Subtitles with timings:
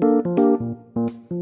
[0.00, 1.41] คุณ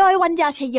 [0.00, 0.78] โดยวัญญาชยโย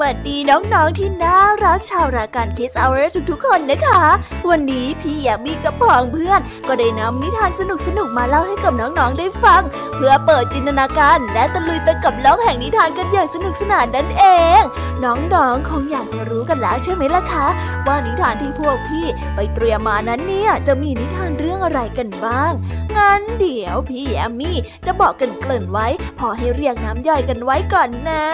[0.00, 3.00] วัสดีน้องๆที่น่ารักชาวรายการคิสเอาเร
[3.30, 4.02] ทุกๆคนนะคะ
[4.50, 7.62] วันนี้พี่ยามีกับพองเพื่อน ก็ได้นำนิทานส
[7.98, 9.62] นุกๆมาเล่าให้กับน้องๆได้ฟัง
[9.94, 14.24] เพื่อเปิดจินตนาการและตะลุยไปกับโลกแห่งนิทานกันอย่างสนุกสนานนั่นเอ
[14.60, 14.62] ง
[15.04, 17.46] น้องๆคงอยากจะรู้กันแล้วใช่ไหมล่ะคะ
[17.86, 22.52] ว่านิทานที่พวกพี่ไปเตรียมมานั้นเนี่ยจะมีนิทานเรื่องอะไรกันบ้าง
[22.96, 25.86] งั้นเดี๋ยวพี่แอมมี่จะบอกกันเกริ่นไว้
[26.18, 28.24] พอให้เรียกน้ำย่อยกันไว้ก่อนนะ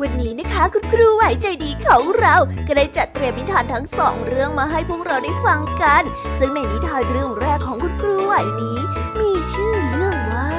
[0.00, 2.34] วันนี้นะคะคุณครูไหวใจดีของเรา
[2.66, 6.02] ก็ได้จัดเตรียมนิทานทั้งสองเรื่องมาให้พวกเราได้ฟังกัน
[6.38, 8.78] ซึ่งในนิทานเรื่องแรกของคุณครูไหวนี้
[9.20, 10.50] มีชื่อเรื่องว่า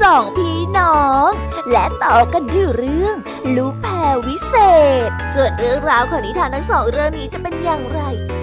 [0.00, 1.30] สองพี่น้อง
[1.70, 3.16] และต่อกันด้วยเรื่อง
[3.56, 4.54] ลูกแพรวิเศ
[5.08, 8.00] ษ ส่วนเรื่องราวของนิทานทั้งสองเรื่องนี้จะเป็นอย่างไร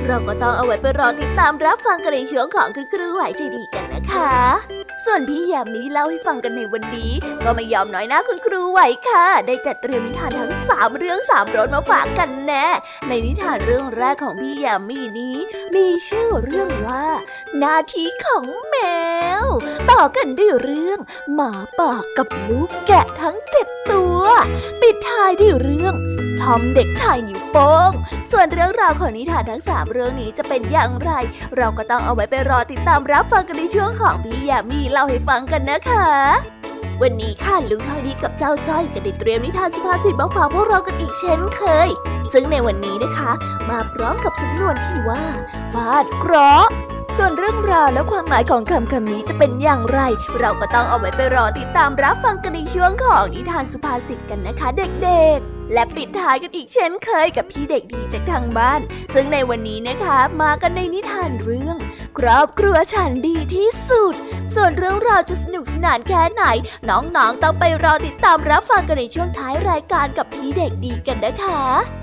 [0.07, 4.33] เราก็ต้องเอาไว้ไปรอติดตามรับฟังกันในช่วงของคุณครูไหวใจดีกันนะคะ
[5.05, 7.11] ส่วนพี่ยามีเล่าให้ฟังกันในวันนี้
[7.43, 8.79] ก็ไม่ยอมน้อยนะคุณครูไหว
[9.09, 12.67] ค่ะ ได้จัดเตรียมนิทานทั้งสามเรื่องสามรสมาฝากกันแน่
[13.07, 15.37] ในนิทานเรื่องแรกของพี่ยามีนี้
[15.75, 17.05] มีชื่อเรื่องว่า
[17.59, 18.75] หน้าที่ของแม
[19.41, 19.45] ว
[19.91, 20.99] ต่อกันด้วยเรื่อง
[21.33, 24.23] หมาป่ากับลูกแกะทั้งเจ็ดตัว
[24.81, 25.95] ปิดท้ายด้วยเรื่อง
[26.43, 27.91] ทอมเด็กชายนิ้วโป้ง
[28.31, 31.11] ส่วนเรื่องราวของนิทานทั้งสามเรื่องนี้จะเป็นอย่างไร
[31.57, 36.09] เราก็ต้องเอาไว้ไปรอติดตามรับฟังกันในช่วงของพี่ยามีเล่าให้ฟังกันนะคะ
[37.01, 41.89] วันนี้ค่ะลุงทองดีกับเจ้าจ้อยก็ได้เตรียมนิทานสุภาษิตมาฝากพวกเรากันอีกเช่นเคย
[42.33, 43.31] ซึ่งในวันนี้นะคะ
[43.69, 45.23] มาพร้อมกับสำนวนที่ว่า
[45.73, 46.69] ฟาดเคราะห์
[47.17, 49.99] ส่วนเรื่องราวและความหมายของคำคำนี้จะเป็นอย่างไร
[50.39, 58.81] เราก็ต้องเอาไว้ไปรอติดตามรับฟังกันในช่วงของนิทานสุภาษิตกันนะคะเด็กๆ และปิดท้ายกันอีกเช่นเคยกับพี่เด็กดีจากทางบ้าน
[59.13, 61.75] ซึ่งในวันนี้นะคะมากันในนิทานเรื่อง
[62.17, 64.13] ครอบครัวฉันดีที่สุด
[64.55, 66.43] ส่วนเรื่องราวจะสนุกสนานแค่ไหน
[66.89, 72.02] น้องๆต้องไปรอติดตามรับฟังกันในช่วงท้ายรายการกับพี่เด็กดีกันนะคะ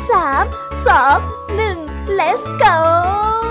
[0.09, 0.43] สาม
[0.87, 1.17] สอง
[1.55, 1.77] หนึ่ง
[2.19, 3.50] let's go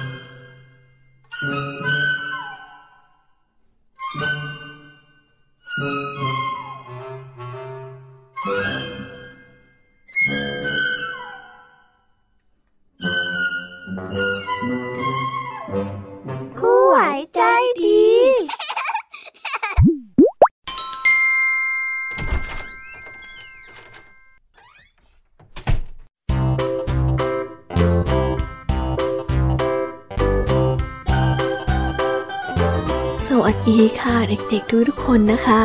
[34.53, 35.61] ด็กๆทุกทุกคนนะคะ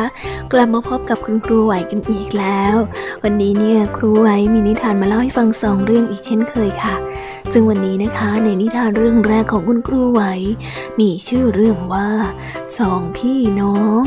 [0.51, 2.75] กลับมาพบกับคุณครูไหวกันอีกแล้ว
[3.23, 6.95] วันนี้เนี่ยครูไหวมีนิทานมาเล่าให้ฟังสองเรื่องอีกเช่นเคยค่ะ
[7.51, 10.23] ซึ่งวันนี้นะคะในนิทานเรื่องแรกของคุณครูไหว
[10.99, 12.09] มีชื่อเรื่องว่า
[12.79, 14.03] สองพี่น้อง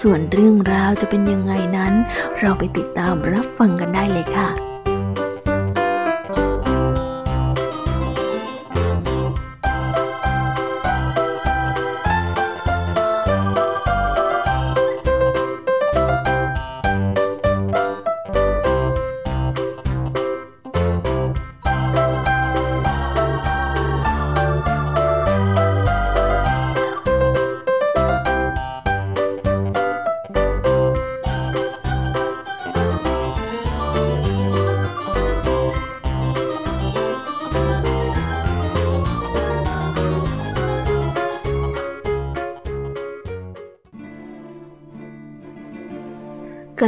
[0.00, 1.92] ส่วนเรื่องราวจะเป็นยังไงนั้น
[2.40, 4.67] เราไปติดตามรับฟังกันได้เลยค่ะ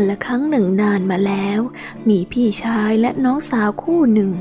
[0.02, 1.60] กันละครั้งหนึ่งนานมาแล้ว
[2.08, 4.32] มีพี่ชายและน้องสาวคู่หนึ่ง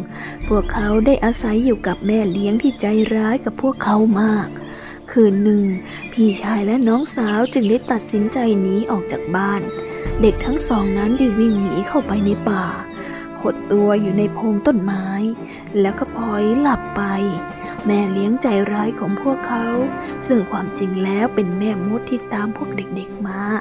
[0.48, 2.86] พวกเขาได้อาศัยอยู่กับแม่เลี้ยงที่ใจ
[3.16, 4.48] ร้ายกับพวกเขามาก
[5.12, 5.66] คืนหนึ่ง
[6.13, 9.62] พี่ชายและน้องสาวจึงได้ตัดสินใจหนีออกจากบ้าน
[10.22, 12.66] เด็กทั้งสองนั้นได้วิ่งหนีเข้าไปในป่า
[13.39, 15.08] ขดตัวอยู่ในพงต้นไม้
[15.80, 17.01] แล้วก็พลอยหลับไป
[17.86, 19.68] แม่เลี้ยงใจร้ายของพวกเขา
[20.28, 23.54] ซึ่งความจริงแล้วเป็นแม่มดที่ตามพวกเด็กๆมา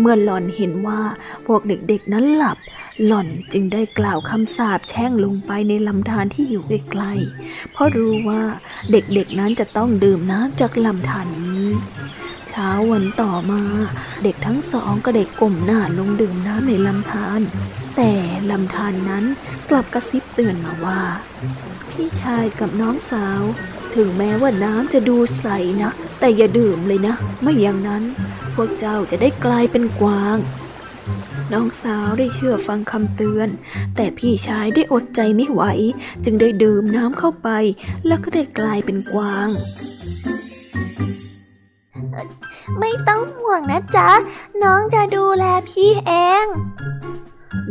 [0.00, 1.00] เมื่อหล่อนเห็นว่า
[1.46, 2.58] พวกเด็กๆนั้นหลับ
[3.06, 8.42] หล่อนจึงได้กล่าวคำสาปแช่งลงไปในลำธารที่อยู่ใกล้ๆเพราะรู้ว่า
[8.92, 11.66] เด็กๆนั้นจะต้องดื่มน้ำจากลำธารนี้
[12.48, 13.62] เช้าวันต่อมา
[14.22, 17.40] เด็กทั้งสองก็ได้ก้มหน้าลงดื่มน้ำในลำธาร
[17.96, 18.12] แต่
[18.50, 19.24] ลำธารนนั้น
[19.70, 21.00] กลับกระซิบเตือนมาว่า
[21.90, 23.42] พี่ชายกับน้องสาว
[23.94, 25.46] ถึงแม้ว่าน้ำจะดูใส
[25.82, 28.02] นะ แต่อย่าดื่มเลยนะ ไม่อย่างนั้น
[28.60, 30.38] วกเจ้าจะได้กลายเป็นกวาง
[31.52, 33.48] น้องสาวได้เชื่อฟังคำเตือน
[33.96, 35.62] แต่พี่ชายได้อดใจไม่ไหว
[36.24, 37.48] จึงได้ดื่มน้ำเข้าไป
[38.06, 39.48] แล้วก็ได้กลายเป็นกวาง
[42.78, 44.10] ไม่ต้องห่วงนะจ๊ะ
[44.62, 46.12] น้องจะดูแลพี่เอ
[46.44, 46.46] ง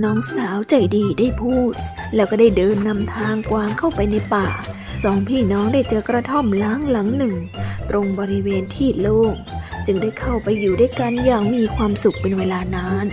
[0.04, 1.74] น้องสาวใจดีได้พูด
[2.16, 4.48] แล้วก็ได้เดินนำทางกวางเข้าไปในป่า
[5.04, 7.36] สองพี่น้องได้เจอกระท่อมล้างหลังหนึ่ง
[7.90, 9.34] ตรงบริเวณที่โล่ง
[9.92, 13.06] จึงได้เข้าไปอยู่ด้วยกันอย่างมีความสุขเป็นเวลานาน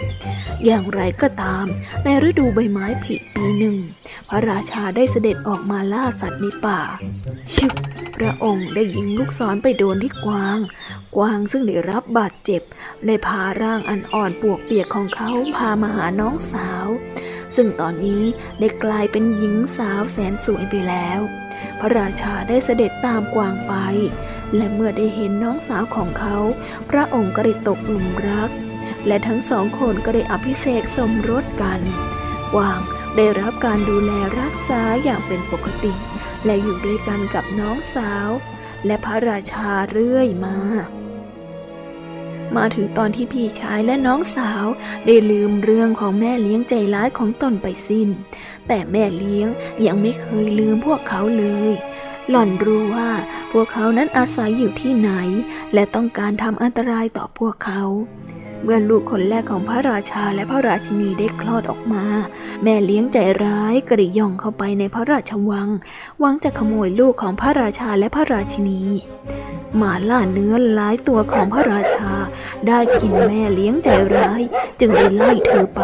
[0.67, 1.67] อย่างไรก็ตาม
[2.05, 3.77] ในฤดูใบไม้ผลิปีหนึ่ง
[4.29, 6.81] พระราชาได้เสด็จออกมาล่าสัตว์ในป่า
[7.57, 7.73] ชึก
[8.17, 10.59] พระองค์ได้ยิงลูกศรไปโดนที่กวาง
[11.17, 12.63] กวางซึ่งได้รับบาดเจ็บ
[13.07, 16.89] ได้พาร่างอันอ่อนปวกเปียกของเขาพามาหาน้องสาว
[17.57, 18.23] ซึ่งตอนนี้
[18.61, 21.21] ได้กลายเป็นหญิงสาวแสนสวยไปแล้ว
[21.81, 23.75] พระราชาได้เสด็จตามกวางไป
[24.57, 26.37] และเมื่อได้เห็นน้องสาวของเขา
[26.91, 28.51] พระองค์ก็ได้ตกหลุมรัก
[29.07, 31.81] และทั้งสองคนก็ได้อภิเษกสมรสกัน
[32.57, 32.81] วาง
[33.17, 35.93] ได้รับการดูแลรักษาอย่างเป็นปกติ
[36.45, 38.29] และอยู่ด้วยกันกับน้องสาว
[38.87, 40.59] และพระราชาเรื่อยมา
[42.57, 44.65] มาถึงตอนที่พี่ชายและน้องสาว
[45.07, 48.09] ได้ลืมเรื่องของแม่เลี้ยงใจร้ายของตนไปสิ้น
[48.69, 49.49] แต่แม่เลี้ยง
[49.87, 51.73] ยังไม่เคยลืมพวกเขาเลย
[52.31, 53.11] หล่อนรู้ว่า
[53.53, 55.11] พวกเขานั้นอาศัยอยู่ที่ไหน
[55.75, 57.83] และต้องการทำอันตรายต่อพวกเขา
[58.63, 62.05] เมื่อลูกคนแรกของพระราชาและพระราชินีได้คลอดออกมา
[62.63, 65.69] แม่เลี้ยงใจร้ายกระย่องเข้าไปในพระราชวัง
[66.21, 68.83] หวังจะขโมยลูกของพระราชาและพระราชินี
[69.77, 72.15] หมาล่าเนื้อหลายตัวของพระราชา
[72.67, 74.43] ได้กินแม่เลี้ยงใจร้าย
[74.81, 75.83] จึงได้ไล่เธอไป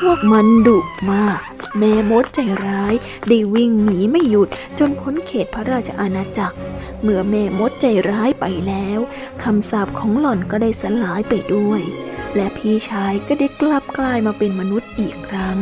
[0.00, 0.78] พวกมันดุ
[1.12, 1.40] มาก
[1.78, 2.94] แม่มดใจร้าย
[3.28, 4.48] ได้วิ่งหนีไม่หยุด
[4.78, 6.56] จนพ้นเขตพระราชอาณาจักร
[7.02, 8.98] เมื่อแม่มดใจร้ายไปแล้ว
[9.42, 11.80] คำสาปของหล่อนก็ได้สลายไปด้วย
[12.34, 15.58] และพี่ชายก็ได้กลับกลายมาเป็นมนุษย์อีกครั้ง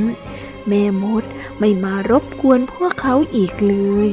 [0.68, 1.24] แม่มด
[1.58, 3.76] ไม่มารบกวนพวกเขาอีกเล
[4.06, 4.08] ย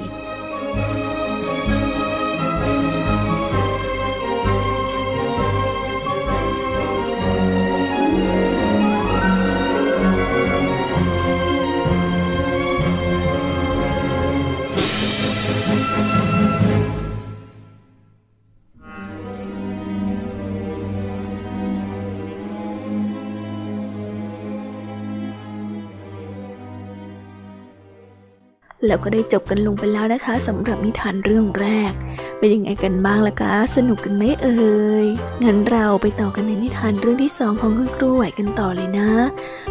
[28.87, 31.91] แล้วก็ได้จบกันลงไปแล้วนะคะสำหรับนิทานเรื่องแรก
[32.39, 35.07] เป็นยังไงกันบ้างล่ะคะ สนุกกันไหมเอ่ย
[35.43, 39.11] งั้นเราไปต่อกันในนิทานเรื่องที่สองของคุณครูไหวกันต่อเลยนะ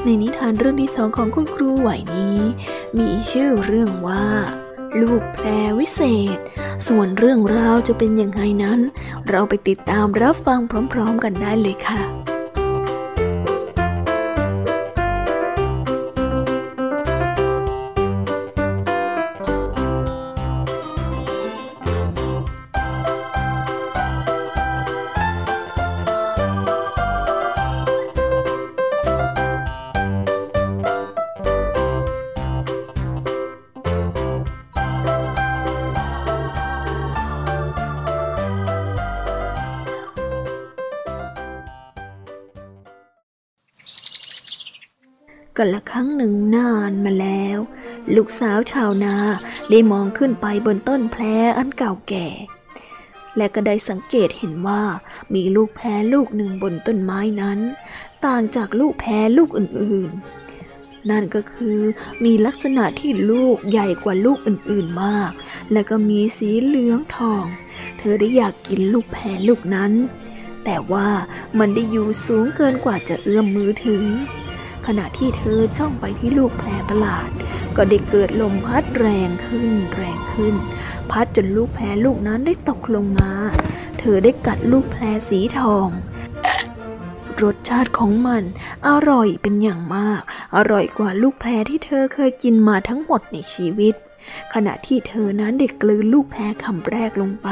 [0.05, 2.39] ในนิทานเรื่องที่สองของคุณครูไหวนี้
[2.99, 4.27] มีชื่อเรื่องว่า
[5.03, 6.01] ลูกแพรวิเศ
[6.37, 6.39] ษ
[6.87, 8.81] ส่วนเรื่องราวจะเป็นยังไงนั้น
[9.29, 10.61] เราไปติดตามรับฟัง
[10.93, 12.24] พร้อม ๆ กันได้เลยค่ะ
[45.57, 47.59] กันละครั้งหนึ่งนานมาแล้ว
[48.15, 49.15] ลูกสาวชาวนา
[49.71, 51.23] ได้มองขึ้นไปบนต้นแพร
[51.59, 52.29] อันเก่าแก่
[53.37, 54.83] และก็ได้สังเกตเห็นว่า
[55.35, 57.59] มีลูกแพรลูกหนึ่งบนต้นไม้นั้น
[58.25, 61.79] ต่างจากลูกแพรลูกอื่นๆ นั่นก็คือ
[62.25, 65.31] มีลักษณะที่ลูกใหญ่กว่าลูกอื่นๆมาก
[65.73, 67.45] และก็มีสีเหลืองทอง
[67.99, 69.93] เธอได้อยากกินลูกแพรลูกนั้น
[70.65, 71.09] แต่ว่า
[71.59, 74.05] มันได้อยู่สูงเกินกว่าจะเอื้อมมือถึง
[74.87, 77.31] ขณะที่เธอจ้องไปที่ลูกแพรประหลาด
[77.77, 80.55] ก็ได้เกิดลมพัดแรงขึ้น แรงขึ้น
[81.11, 83.33] พัดจนลูกแพรลูกนั้นได้ตกลงมา
[83.99, 85.89] เธอได้กัดลูกแพรสีทอง
[87.43, 88.43] รสชาติของมัน
[88.89, 90.21] อร่อยเป็นอย่างมาก
[90.57, 93.95] อร่อยกว่าลูกแพรที่เธอเคยกินมาทั้งหมดในชีวิต
[94.55, 97.49] ขณะที่เธอนั้นเด็กกลืนลูกแพรคำแรกลงไป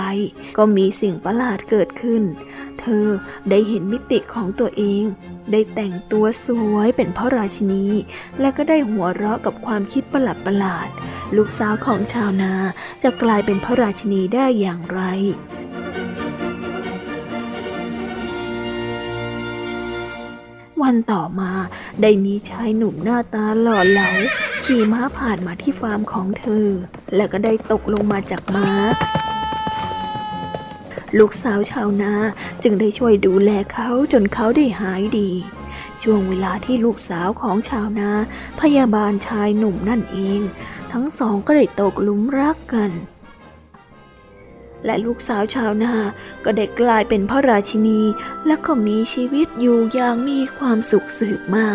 [0.56, 2.22] ก็มีสิ่งประหลาดเกิดขึ้น
[2.80, 3.06] เธอ
[3.50, 5.02] ได้เห็นมิติของตัวเอง
[5.52, 7.86] ได้แต่งตัวสวยเป็นพระราชินี
[8.40, 10.88] และก็ได้หัวเราะกับความคิดประหลาดประหลาด
[11.36, 12.54] ลูกสาวของชาวนา
[13.02, 15.00] จะกลายเป็นพระราชินีได้อย่างไร
[20.82, 21.52] วันต่อมา
[22.02, 24.10] ได้มีชายหนุ่มหน้าตาหล่อเหลา
[24.64, 26.66] ขี่ม้าผ่านมาที่ฟาร์มของเธอ
[27.16, 28.70] แล้วก็ได้ตกลงมาจากม้า
[31.18, 32.14] ลูกสาวชาวนา
[32.62, 35.30] จึงได้ช่วยดูแลเขาจนเขาได้หายดี
[36.02, 38.10] ช่วงเวลาที่ลูกสาวของชาวนา
[38.60, 40.40] พยาบาลชายหนุ่มนั่นเอง
[40.92, 42.90] ทั้งสองก็ได้ตกหลุมรักกัน
[44.84, 45.94] และลูกสาวชาวนา
[46.44, 48.00] ก็ได้กลายเป็นพระราชินี
[48.46, 51.68] และก็มีชีวิตอยู่อย่างมีความสุขสืบมา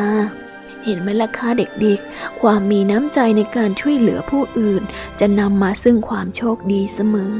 [0.84, 4.84] เห็นไหมล่ะคะเด็กๆ ความมีน้ำใจในการช่วยเหลือผู้อื่น
[5.20, 7.38] จะนำมาซึ่งความโชคดีเสมอ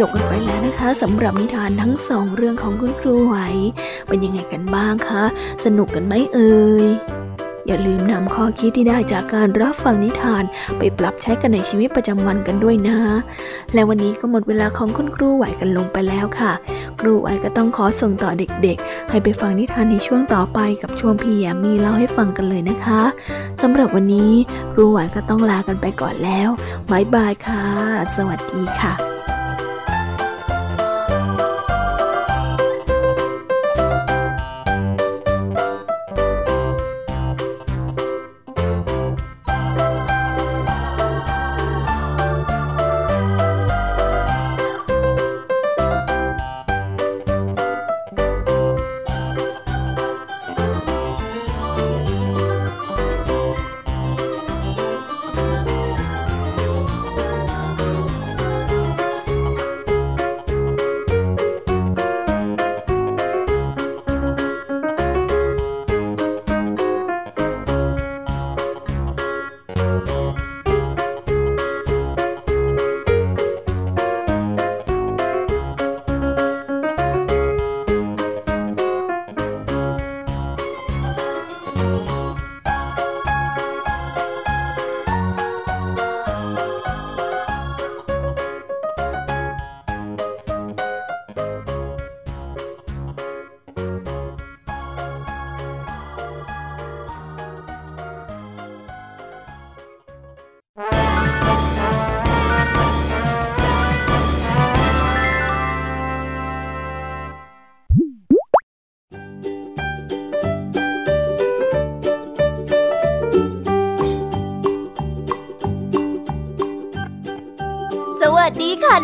[0.00, 3.36] จบกันไปแล้วนะคะสำหรับนิทานทั้งสองเรื่องของคุณครูไหว
[4.08, 5.24] เป็นยังไงกันบ้างคะ
[5.64, 6.86] สนุกกันไหมเอ่ย
[7.66, 10.44] อย่าลืมนำข้อคิดที่ได้จากการรับฟังนิทาน
[10.78, 12.98] ไปปรับใช้กันในชีวิตประจำวันกันด้วยนะ
[13.74, 16.52] และวันนี้ก็หมดเวลาของคุณครูไหวกันลงไปแล้วค่ะ
[17.00, 23.02] ครูไหวก็ต้องขอส่งต่อเด็กๆ ให้ไปฟังนิทานในช่วงต่อไปกับช่วงพี่แยมมีเล่าให้ฟังกันเลยนะคะ
[23.62, 24.32] สำหรับวันนี้
[24.72, 26.48] ครูไหวก็ต้องลากันไปก่อนแล้ว
[26.90, 27.64] บายบายค่ะ
[28.16, 29.07] สวัสดีค่ะ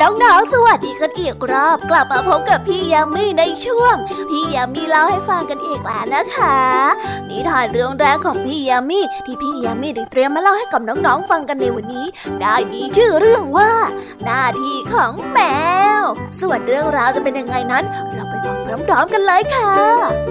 [0.05, 3.95] น้องๆ สวัสดีกันอีกรอบ กลับมาพบกับพี่ยามีในช่วง
[4.31, 6.59] พี่ยามีเล่าให้ฟังกันอีกแล้วนะคะ
[7.29, 12.07] นิทานเรื่องแรกของพี่ยามีที่พี่ยามีได้เตรียมมาเล่าให้กับน้องๆ ฟังกันในวันนี้
[12.41, 13.73] ได้มีชื่อเรื่องว่า
[14.25, 15.39] หน้าที่ของแม
[16.03, 16.05] ว
[16.41, 20.24] ส่วนเรื่องราวจะเป็นยังไงนั้น เราไปฟังพร้อมๆ กันเลยค่ะ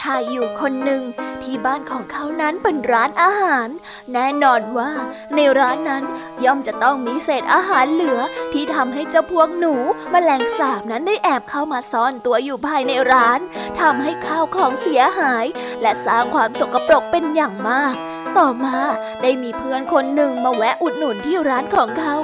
[0.00, 1.02] ชายอยู่คนหนึ่ง
[1.42, 3.68] ที่บ้านของเขานั้นเป็นร้านอาหาร
[4.12, 4.90] แน่นอนว่า
[5.34, 6.02] ในร้านนั้น
[6.44, 8.20] ย่อมจะต้องมีเศษอาหารเหลือ
[8.52, 9.74] ที่ทำให้เจ้าพวกหนู
[10.12, 13.40] มแมลงสาบนั้นได้แอบเข้ามาซ่อนตัวอยู่ภายในร้าน
[13.80, 15.46] ทำให้ข้าวของเสียหาย
[15.82, 17.94] และสร้างความสกปรกเป็นอย่างมาก
[18.38, 18.78] ต่อมา
[19.22, 22.14] ได้มีเพื่อนคนหนึ่งมาแวะอุดหนุนที่ร้านของเขา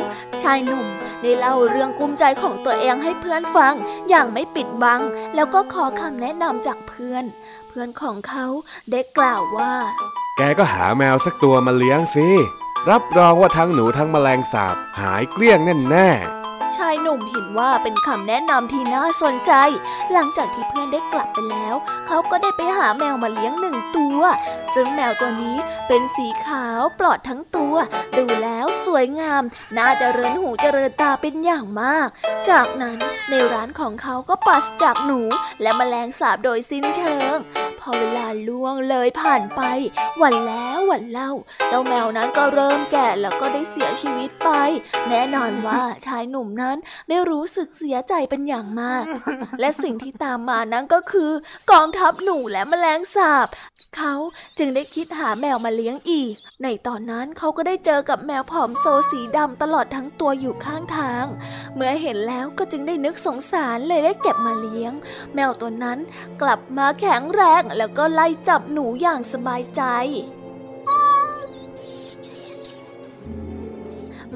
[0.42, 0.86] ชายหนุ่ม
[1.22, 3.74] ได้เล่าเรื่องกุ้มใจของตัวเองให้เพื่อนฟัง
[4.08, 5.00] อย่างไม่ปิดบัง
[5.34, 7.24] แล้วก็ขอคำแนะนำจากเพื่อน
[7.78, 8.46] พื่อนของเขา
[8.90, 9.74] ได้กล่าวว่า
[10.36, 12.28] แกก็หาแมวสักตัวมาเลี้ยงสิ
[12.90, 15.58] รับรองว่าทั้งหนูทั้งแมลงสาบหายเกลี้ยง
[15.90, 16.45] แน่ๆ
[16.76, 19.52] ชายหนุ่มเห็นว่าเป็นคำแนะนำที่น่าสนใจ
[20.12, 21.74] หลังจากที่เพื่อนได้กลับไปแล้ว
[22.06, 24.20] เขาก็ได้ไปหาแมวมาเลี้ยงหนึ่งตัว
[24.74, 25.56] ซึ่งแมวตัวนี้
[25.88, 27.74] เป็นสีขาวปลอดทั้งตัว
[28.18, 29.42] ดูแล้วสวยงาม
[29.78, 32.08] น่าจะเริญหูจเจริญตาเป็นอย่างมาก
[32.50, 32.98] จากนั้น
[33.30, 35.20] ในร้านของเขาก็ปัสจากหนู
[35.62, 37.36] และมแมลงสาบโดยสิ้นเชิง
[37.80, 39.60] พอเวลาล่วงเลยผ่านไป
[40.22, 41.32] วันแล้ววันเล่า
[41.68, 44.50] เจ้าแมวนั้นก็เริ่มแก่แล้วก็ได้เสียชีวิตไป
[45.08, 49.04] แน่นอนว่าชายหนุ่มนั้นั้นได้รู้สึกเสียใจเป็นอย่างมาก
[49.60, 51.30] และสิ่งที่ตามมานั้นก็คือ
[51.70, 53.48] กองทัพหนูและแมลงสาบ
[53.96, 54.14] เขา
[54.58, 61.24] จึงได้คิดหาแมวมาเลี้ยงอีก ในตอนนั้นเขาก็ได้เจอกับแมวผอมโซสีดำตลอดทั้งตัวอยู่ข้างทาง
[61.74, 64.92] เมื่อเห็นแล้วก็จึงได้นึกสงสารเลยได้เก็บมาเลี้ยง
[65.34, 65.98] แมวตัวนั้น
[66.42, 69.82] กลับมาแข็งแรงแล้วก็ไล่จับหนูอย่างสบายใจ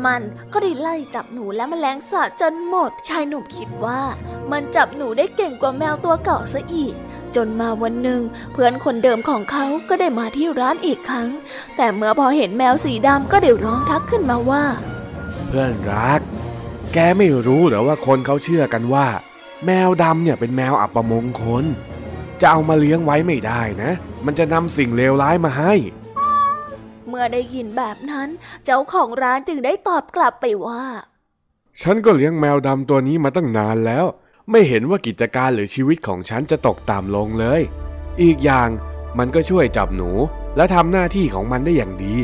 [0.06, 4.00] มันก็ได้ไล่จับหนูและแมลงสาบจนหมด ชายหนุ่มคิดว่า
[4.50, 6.94] มันจับหนูได้เก่งกว่าแมวตัวเก่าซะอีก
[7.36, 11.28] จนมาวันหนึ่งเพื่อนคนเดิมของเขาก็ได้มาที่ร้านอีกครั้ง
[11.76, 14.64] แต่เมื่อพอเห็นแมวสีดำก็ได้ร้องทักขึ้นมาว่า
[15.46, 16.20] เพื่อนรัก
[16.94, 19.06] แกไม่รู้หรือว่าคนเขาเชื่อกันว่า
[19.66, 21.64] แมวดำเนี่ยเป็นแมวอัปมงคล
[22.40, 23.92] จะเอามาเลี้ยงไว้ไม่ได้นะ
[24.26, 25.74] มันจะนำสิ่งเลวร้ายมาให้
[27.10, 28.28] เมื่อได้ยินแบบนั้น
[28.64, 30.84] เจ้าของร้านจึงได้ตอบกลับไปว่า
[31.82, 34.04] ฉันก็เลี้ยงแมวดำตัวนี้มาตั้งนานแล้ว
[34.50, 37.60] ไม่เห็นว่ากิจการหรือชีวิตของฉันจะตกต่ำลงเลย
[38.22, 38.68] อีกอย่าง
[39.18, 40.10] มันก็ช่วยจับหนู
[40.56, 42.14] และทำหน้าที่ของมันได้อย่างดี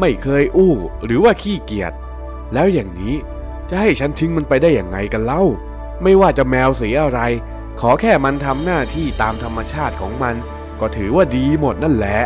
[0.00, 1.92] ไม่เคยอู้หรือว่าขี้เกียจ
[2.54, 3.14] แล้วอย่างนี้
[3.70, 5.42] จะให้ฉันทิ้งมันไปได้อย่างไงกันเล่า
[6.02, 7.20] ไม่ว่าจะแมวสีอะไร
[7.80, 10.34] ขอแค่มันทำหน้าที่ตามธรรมชาติของมัน
[10.80, 12.20] ก็ถือว่าดีหมดนั่นแหละ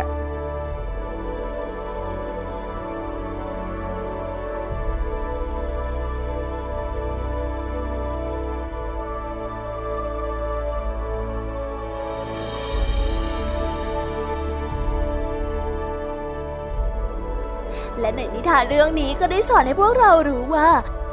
[18.47, 20.69] ทานเรื่องนี้ก็ได้สอนให้พวกเรารู้ว่า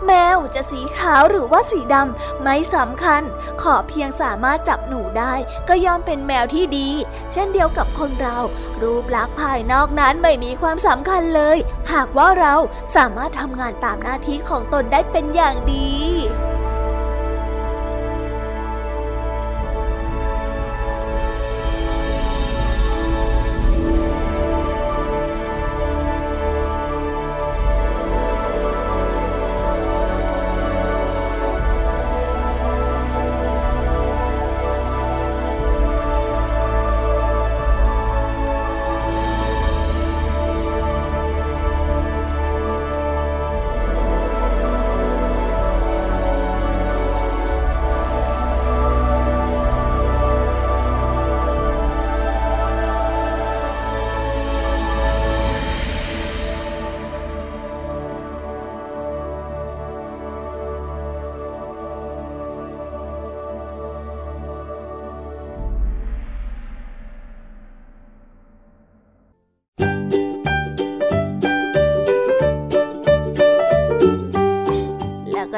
[0.06, 3.22] แมวจะสีขาวหรือว่าสีดำไม่สำคัญ
[3.62, 5.34] ขอเพียงสามารถจับหนูได้
[5.68, 6.88] ก็ยอมเป็นแมวที่ดี
[7.32, 8.38] เช่นเดียวกับคนเรา
[8.82, 11.56] รูปลักษณ์ภายนอกนั้นไม่มีความสำคัญเลย
[11.92, 12.54] หากว่าเรา
[12.96, 15.92] สามารถทำงานตามหน้าที่ของตนได้เป็นอย่างดี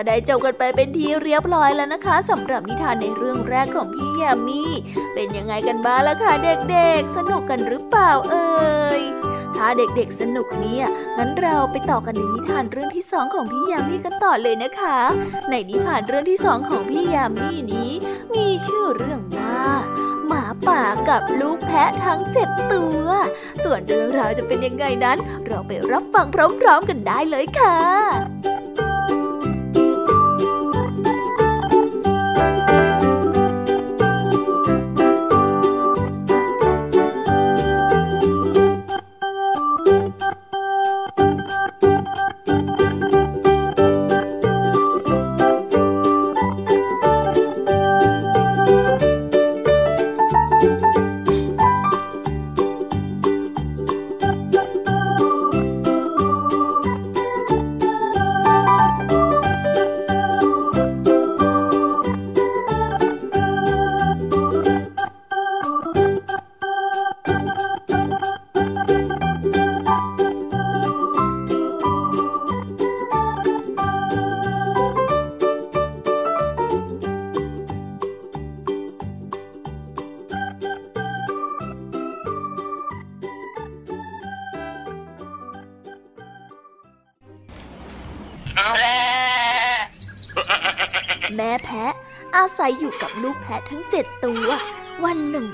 [0.07, 4.63] ได้จบกันไปเป็นทีเรียบร้อยแล้วนะคะสำหรับนิทานในเรื่องแรกของพี่ยามี
[5.15, 8.57] เป็นยังไงกันบ้างล่ะคะเด็กๆ สนุกกันหรือเปล่าเอ่
[8.99, 9.03] ย
[9.57, 10.85] ถ้าเด็กๆสนุกเนี่ย
[11.17, 14.99] งั้นเราไปต่อกันในนิทานเรื่องที่สองของพี่ยามีกันต่อเลยนะคะ
[15.51, 17.91] ในนิทานเรื่องที่สองของพี่ยามีนี้
[18.35, 19.65] มีชื่อเรื่องว่า
[20.27, 23.07] หมาป่ากับลูกแพะทั้งเจ็ดตัว
[23.65, 28.56] ส่วนเรื่องราวจะเป็นยังไงนั้น เราไปรับฟังพร้อมๆกันได้เลยค่ะ
[93.69, 94.47] ทั้งเจ็ดตัว
[95.05, 95.49] วันหนึ่ง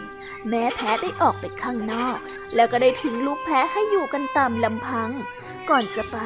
[0.48, 2.18] แม่แพะได้ออกไปข้างนอก
[2.54, 5.10] แล้วก็ได้ทิ้งลูกแพะให้อยู่กันตามลำพัง
[5.70, 6.16] ก่อนจะไป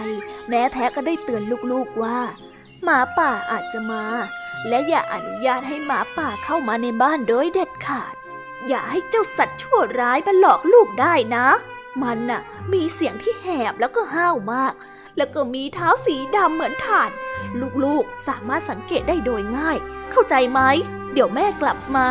[0.48, 2.18] แม่แพะก็ได้เตือนลูกๆว่า
[2.84, 4.04] หมาป่าอาจจะมา
[4.68, 8.14] และอย่าอนุญาตให้หมาป่าเข้ามาในบ้านโดยเด็ดขาด
[8.68, 11.46] อย่าให้เจ้าสัตว์ชั่วร้ายมาหลอกลูกได้นะ
[12.02, 12.40] มันน่ะ
[12.72, 14.74] มีเสียงที่แหบแล้วก็ห้าวมาก
[15.16, 17.10] แล้วก็มีเท้าสีดำเหมือนถ่าน
[17.84, 19.76] ลูกๆสามารถสังเกตได้โดยง่าย
[20.10, 20.60] เข้าใจไหม
[21.16, 22.08] เดี๋ยวแม่กลับมา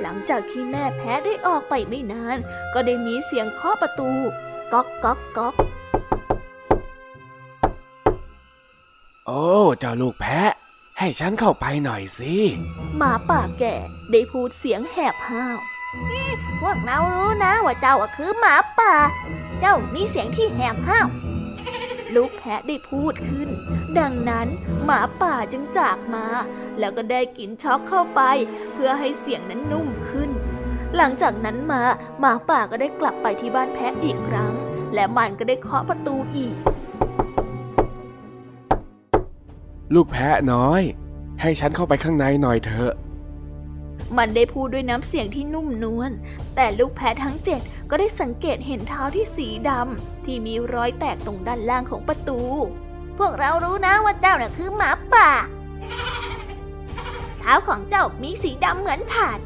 [0.00, 2.38] หลังจากที่แม่แพ้ได้ออกไปไม่นาน
[2.74, 4.12] ก็ได้มีเสียงเคาะประตู
[4.72, 5.54] ก๊อกก๊อกก๊อก
[9.26, 9.44] โอ้
[9.78, 10.52] เจ้าลูกแพะ
[10.98, 12.34] ให้ฉันเข้าไปหน่อยสิ
[12.96, 13.74] หมาป่าแก่
[14.10, 15.58] ได้พูดเสียงแหบห้าว
[16.60, 18.94] พวกเรารู้นะว่าเจ้าคือหมาป่า
[19.60, 21.08] เจ้ามีเสียงที่แหบห้าว
[22.16, 23.48] ลูกแพะได้พูดขึ้น
[23.98, 24.48] ดังนั้น
[24.84, 26.26] หมาป่าจึงจากมา
[26.78, 28.20] แล้วก็ได้กินช็อกเข้าไป
[28.74, 30.30] เพื่อให้เสียงนั้นนุ่มขึ้น
[30.96, 31.82] หลังจากนั้นมา
[32.20, 34.52] หมาป่าก็ได้กลับไปที่บ้านแพะอีกครั้ง
[34.94, 36.54] และมันก็ได้เคาะประตูอีก
[39.94, 40.82] ลูกแพะน้อย
[41.40, 42.92] ให้ฉันเข้าไปข้างในหน่อยเถอะ
[44.18, 46.10] มันได้พูดด้วยน้ำเสียงที่นุ่มนวล
[46.54, 52.40] แต่ลูกแพะทั้งเจ็ดก็ได้สังเกตเห็นเท้าที่สีดำที่มีรอยแตกตรงด้านล่างของประตู
[53.18, 55.30] พวกเรารู้นะว่าเจ้าน่ะคือหมาป่า
[57.40, 59.40] เท้าของเจ้ามีสีดำเหมือนถาน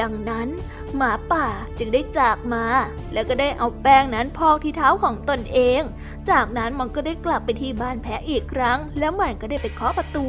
[0.00, 0.48] ดังนั้น
[0.96, 1.46] หมาป่า
[1.78, 2.64] จึงได้จากมา
[3.12, 5.82] แล้วก็ได้เอาแป้งนั้นพอกที่เท้าของตนเอง
[6.30, 10.26] จากนั้นมันก็ได้กลับไปที่บ้านแพะอีกครั้ง แล้วมันก็ได้ไปเคาะประตู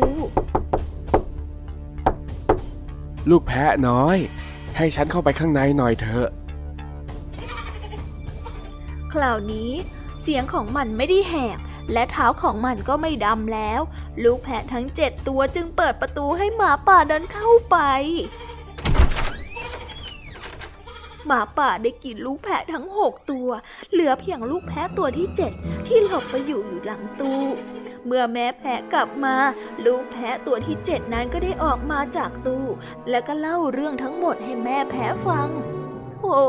[3.30, 4.18] ลูกแพะน้อย
[4.78, 6.28] ให้ฉันเข้าไปข้างในหน่อยเถอะ
[9.12, 9.72] คราวนี้
[10.22, 11.60] เสียงของมันไม่ได้แหบ
[11.94, 13.82] และเท้าของมันก็ไม่ดำแล้ว
[14.24, 17.78] ลูกแพะทั้งเจ็ดตัวจึงเปิดประตูให้หมาป่าเดินเข้าไป
[21.26, 23.50] หมาป่าได้กินลูกแพะทั้งหกตัว
[23.92, 25.52] เหลือเพียงลูกแพะตัวที่เจ็ด
[25.88, 27.42] ที่หลบไปอยู่อยู่หลังตู้
[28.06, 29.36] เมื่อแม่แพะกลับมา
[29.86, 32.66] ลูกแพะตัวที่เจ็ดนั้นก็ได้ออกมาจากตู้
[33.10, 35.50] แล้วก็เล่าเรื่องทั้งหมดให้แม่แพะฟัง
[36.22, 36.40] โอ้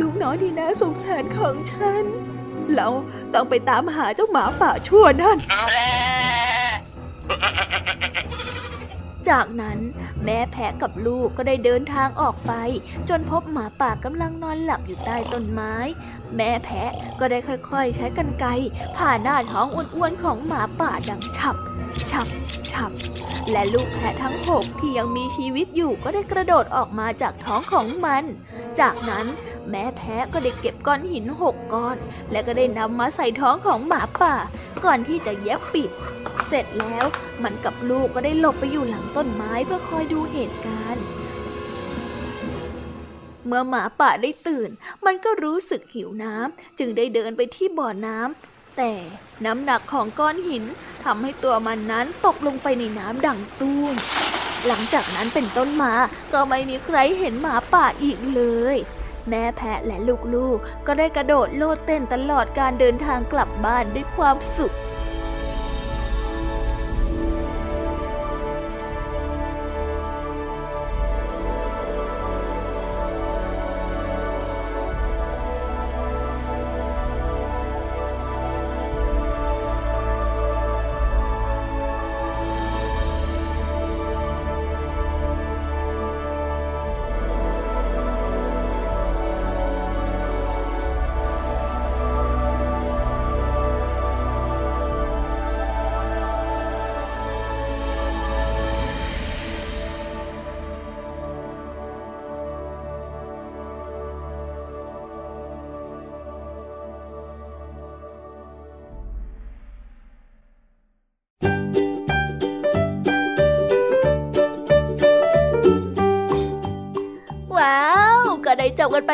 [0.00, 2.04] ลูกน้อยที่น่าสงสารของฉัน
[2.74, 2.88] เรา
[3.34, 5.38] ต้องไปตามหาเจ้าหมาป่าชั่วนั่น
[9.28, 9.78] จากนั้น
[10.24, 12.52] แม่แพะกับลูกก็ได้เดินทางออกไป
[13.08, 15.74] จนพบหมาป่ากำลังนอนหลับอยู่ใต้ต้นไม้
[16.36, 18.50] แม่แพะก็ได้ค่อยๆ ใช้กรรไกร
[18.96, 21.56] ผ่าหน้าท้องอ้วนๆของหมาป่าดังฉับ
[22.10, 22.28] ฉับ
[22.72, 22.90] ฉับ
[23.50, 28.24] และลูกแพะทั้งหกที่ยังมีชีวิตอยู่ก็ได้กระโดดออกมาจากท้องของมัน
[28.80, 29.26] จากนั้น
[29.70, 31.96] แม่แพะก็ได้เก็บก้อนหินหกก้อน
[32.30, 34.34] และก็ได้นำมาใส่ท้องของหมาป่า
[34.84, 35.90] ก่อนที่จะเย็บปิด
[36.48, 37.04] เสร็จแล้ว
[37.42, 41.04] มันกับลูกก็ได้หลบไปอยู่หลังต้นไม้เพื่อคอยดูเหตุการณ์
[43.46, 44.70] เมื่อหมาป่าได้ตื่น
[45.04, 48.94] มันก็รู้สึกหิวน้ำจึงได้เดินไปที่บ่อน้ำแต่
[49.44, 50.64] น้ำหนักของก้อนหิน
[51.04, 53.94] ทำให้ตัวมันนั้นตกลงไปในน้ำดังตุ้ม
[54.66, 55.94] หลังจากนั้นเป็นต้นมา
[56.32, 58.42] ก็ไม่มีใครเห็นหมาป่าอีกเล
[58.74, 58.76] ย
[59.28, 59.96] แม่แพะและ
[60.34, 64.74] ลูกๆก็ได้กระโดดโลดเต้นตลอดการเดินทางกลับบ้านด้วยความสุข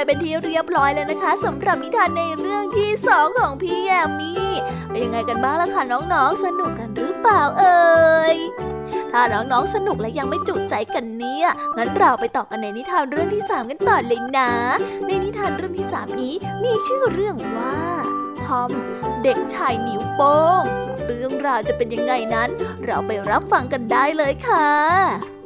[0.07, 4.51] เป็นที่เรียบร้อยแล้วนะคะสำหรับนิทานในเรื่องที่สองของพี่แยมมี่
[4.91, 8.37] เป็นยังไงกันบ้างล่ะคะน้องๆ สนุกกันหรือเปล่าเอ่ย
[9.13, 14.51] ถ้าน้องๆ สนุกและยังไม่จุใจกันเนี่ย งั้นเราไปต่อกันในนิทานเรื่องที่สามกันต่อเลยนะ
[15.07, 16.35] ในนิทานเรื่องที่สามนี้
[16.65, 17.79] มีชื่อเรื่องว่า
[18.45, 18.71] ทอม
[19.23, 20.63] เด็กชายนิ้วโป้ง
[21.07, 22.49] เรื่องราวจะเป็นยังไงนั้น
[22.85, 25.40] เราไปรับฟังกันได้เลยค่ะ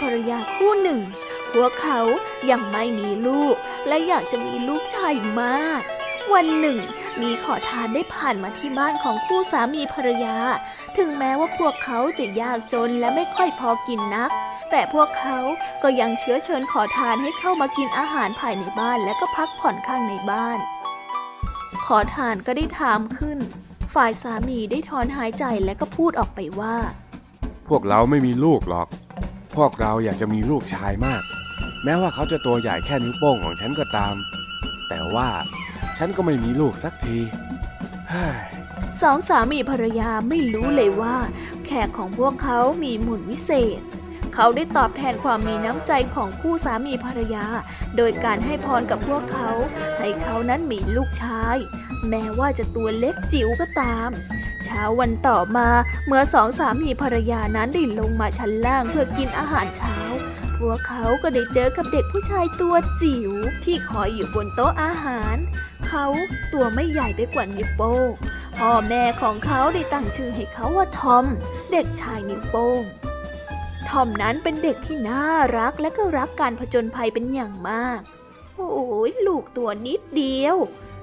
[0.00, 1.00] ภรรยาคู่หนึ่ง
[1.52, 2.00] พวกเขา
[2.50, 3.54] ยังไม่มีลูก
[3.88, 5.82] และอยากจะมีลูกชายมาก
[6.34, 6.78] วันหนึ่ง
[7.22, 10.36] มีขอทานได้ผ่านมาที่บ้านของคู่สามีภรรยา
[10.96, 14.30] ถึงแม้ว่าพวกเขาจะยากจนและไม่ค่อยพอกินนัก
[14.70, 15.38] แต่พวกเขา
[15.82, 20.58] ก็ยังเชื้อเชิญขอทานให้เข้ามากินอาหารภายในบ้านและก็พักผ่อนข้างในบ้าน
[21.86, 23.38] ขอทานก็ได้ถามขึ้น
[23.94, 26.76] ฝ่ายสามีได้ถอนหายใจและก็พูดออกไปว่า
[27.68, 28.88] พวกเราไม่มีลูกหรอก
[29.56, 31.22] พวกเราอยากจะมีลูกชายมาก
[31.84, 34.14] แม้ว่าเขาจะตัวใหญ่แค่นิ้วโป้งของฉันก็ตาม
[34.88, 35.28] แต่ว่า
[35.98, 37.18] ฉันก็ไม่มีลูกสักที
[39.02, 41.16] สองสามีภรรยาไม่รู้เลยว่า
[41.64, 43.80] แขกของพวกเขามีมุนวิเศษ
[44.34, 47.46] เขาได้ตอบแทนความมีน้ำใจของคู่สามีภรรยา
[47.96, 49.50] โดยการให้พรกับพวกเขา
[49.98, 51.56] ให้เขานั้นมีลูกชาย
[52.08, 54.10] แม้ว่าจะตัวเล็กจิ๋วก็ตาม
[54.76, 55.68] ช้าวันต่อมา
[56.06, 59.96] เมื่อสองสามีภรรยานั้นได้ลงมาชั้นล่างเพื่อกินอาหารเช้า
[60.58, 63.32] พวกเขาก็ได้เจอกับเด็กผู้ชายตัวจิ๋ว
[63.64, 65.36] ที่คอยอยู่บนโต๊ะอาหาร
[65.86, 66.06] เขา
[66.52, 68.10] ตัวไม่ใหญ่ไปกว่านิ้วโป้ง
[68.58, 71.24] พ่อแม่ของเขาได้ตั้งชื่อให้เขาว่าทอม
[71.72, 72.82] เด็กชายนิ้วโป้ง
[73.88, 75.24] ทอมนั้นเป็นเด็กที่น่า
[75.58, 78.00] รักและก็รักการผจญภัยเป็นอย่างมาก
[78.56, 80.56] โอ้ยลูกตัวนิดเดียว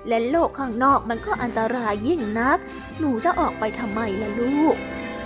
[0.08, 2.58] และโลกข้างนอกมันก็อันตรายยิ่งนัก
[3.00, 4.76] หนูจะออกไปทำไมล่ะลูก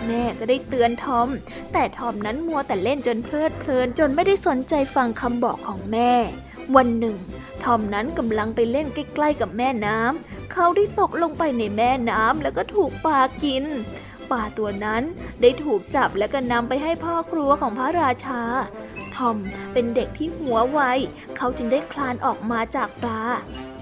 [0.08, 1.28] แม่ก็ได้เตือนทอม
[1.74, 6.14] แต่ทอมนั้นมัวแต่เล่นจนเพลิดเพลินจนไม่ได้สนใจฟังคำบอกของแม่
[6.76, 7.18] วันหนึ่ง
[7.64, 13.66] ทอมนั้นกำลังไปเล่นใกล้ๆกับแม่น้ำเขาได้ตกลงไปในแม่น้ำแล้วก็ถูกปลากิน
[14.32, 15.04] ปลาตัวนั้น
[15.42, 18.42] ได้ถูกจับแล้วก็นำไปให้พ่อครัวของพระราชา
[19.16, 19.38] ทอม
[19.74, 20.82] เป็นเด็กที่หัวไว
[21.38, 23.22] เขาจึงได้คลานออกมาจากปลา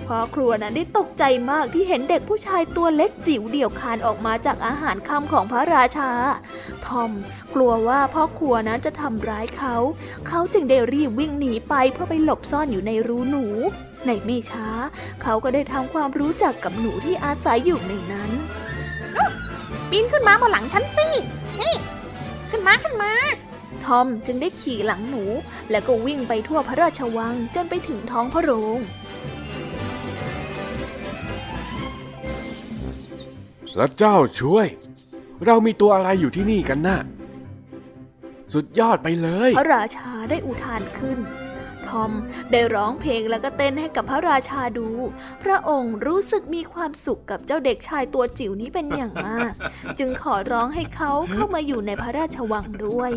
[0.08, 6.12] พ่อครัวนั้นได้ตกใจมากที่เห็นเด็กผู้ชายตัวเล็กจิ๋วเดี่ยวคลานออกมาจากอาหารค่ำของพระราชา
[6.86, 7.12] ทอม
[7.54, 9.76] กลัวว่าพ่อครัวนั้นจะทำร้ายเขา
[10.28, 13.46] เขาจึงได้รีบวิ่งหนีไปเพื่อไปหลบซ่อนอยู่ในรูหนู
[14.06, 14.68] ในไม่ช้า
[15.22, 18.32] เขาก็ได้ทำความรู้จักกับหนูที่อาศัยอยู่ในนั้น
[19.90, 21.08] ปีนขึ้นมาบนหลังฉันสิ
[21.56, 21.76] เฮ้ย
[22.50, 23.12] ขึ้นมาขึ้นมา
[23.86, 25.24] ทอมจึงได้ขี่หลังหนู
[25.72, 28.80] แล้วก็วิ่งไปทั่วพระราชวังจนไปถึงท้องพระโรง
[33.76, 34.68] พระเจ้าช่วย
[35.46, 37.00] เรามีตัวอะไรอยู่ที่นี่กันนะ่ะ
[38.54, 41.18] สุดยอดไปเลย พระราชาได้อุทานขึ้น
[41.90, 42.12] ทอม
[42.52, 44.90] ได้ร้องเพลงแล้วก็เต้นให้กับพระราชาดู
[45.44, 49.54] พระองค์รู้สึกมีความสุขกับเจ้าเด็กชายตัวจิ๋วนี้เป็นอย่างมาก
[50.00, 53.12] จึงขอร้องให้เขาเข้ามาอยู่ในพระราชวังด้วย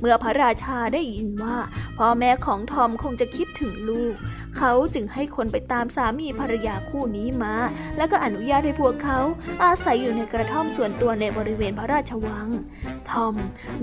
[0.00, 1.56] เมื่อพระราชาได้ยินว่า
[1.98, 4.14] พ่อแม่ของทอมคงจะคิดถึงลูก
[4.58, 7.54] เขาจึงให้คนไปตามสามีภรรยาคู่นี้มา
[7.96, 9.18] แล้วก็อนุญาตให้พวกเขา
[9.64, 12.48] อาศัยอยู่ในกระท่อมส่วนตัวในบริเวณพระราชวัง
[13.10, 13.34] ทอม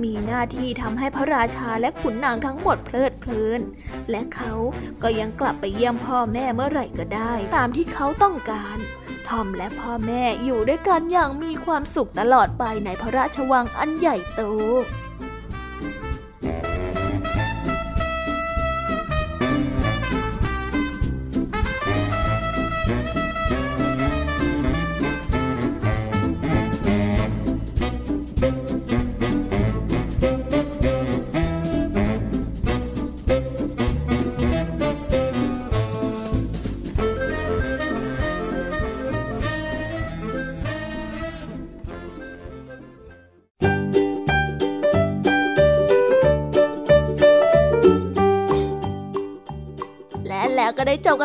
[0.04, 3.62] มีหน้าที่ทำให้พระราชาและขุนนางทั้งหมดเพลิดเพลิน
[4.12, 4.54] และเขา
[5.04, 8.78] ก็ยังกลับไปเยี่ยมพ่อแม่เมื่อไหร่ก็ได้ ตามที่เขาต้องการ
[9.30, 14.42] ทอมและพ่อแม่อยู่ด้วยกันอย่างมีความสุขตลอดไปในพระราชวังอันใหญ่โต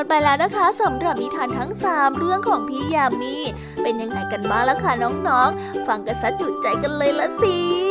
[0.01, 3.35] กันไปแล้วนะคะสำหรับนิทานทั้ง 3 เรื่องของพี่ยามี
[3.83, 7.90] เป็นยังไงกันบ้างล่ะคะน้องๆ ฟังกันซะจุใจกันเลยละสิ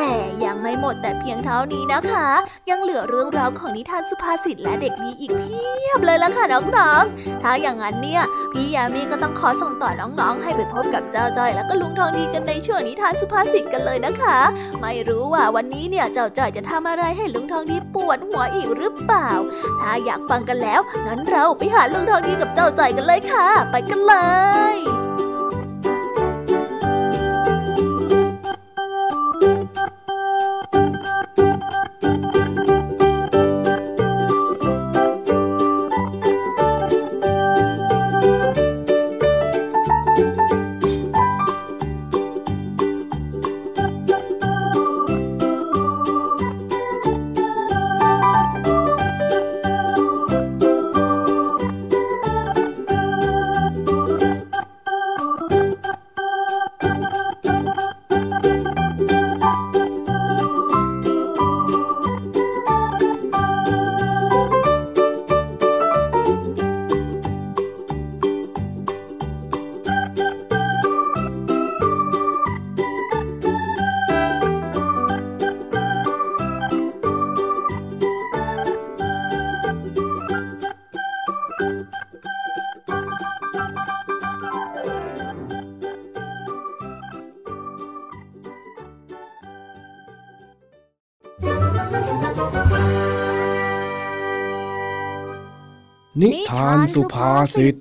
[0.00, 2.28] แต่ยังไม่หมดแต่เพียงเท่านี้นะคะ
[2.70, 8.22] ยังเหลือเรื่องราวของนิทานสุภาษิตและเด็กดีอีกเพียบเลยละค่ะน้องๆ ถ้าอย่างนั้นเนี่ย
[8.52, 14.38] พี่ยามีก็ต้องขอส่งต่อน้องๆ ให้ไปพบกับเจ้าจ้อยแล้วก็ลุงทองดีกันในช่วงนิทานสุภาษิตกันเลยนะคะ
[14.80, 19.30] ไม่รู้ว่าวันนี้เนี่ยเจ้าจ้อยจะทำอะไรให้ลุงทองดีปวดหัวอีกหรือเปล่า
[19.80, 24.14] ถ้าอยากฟังกันแล้วงั้นเราไปหาลุงทองดีกับเจ้าจ่อยกันเลยค่ะ ไปกันเล
[24.74, 97.74] ยาสุภาษิต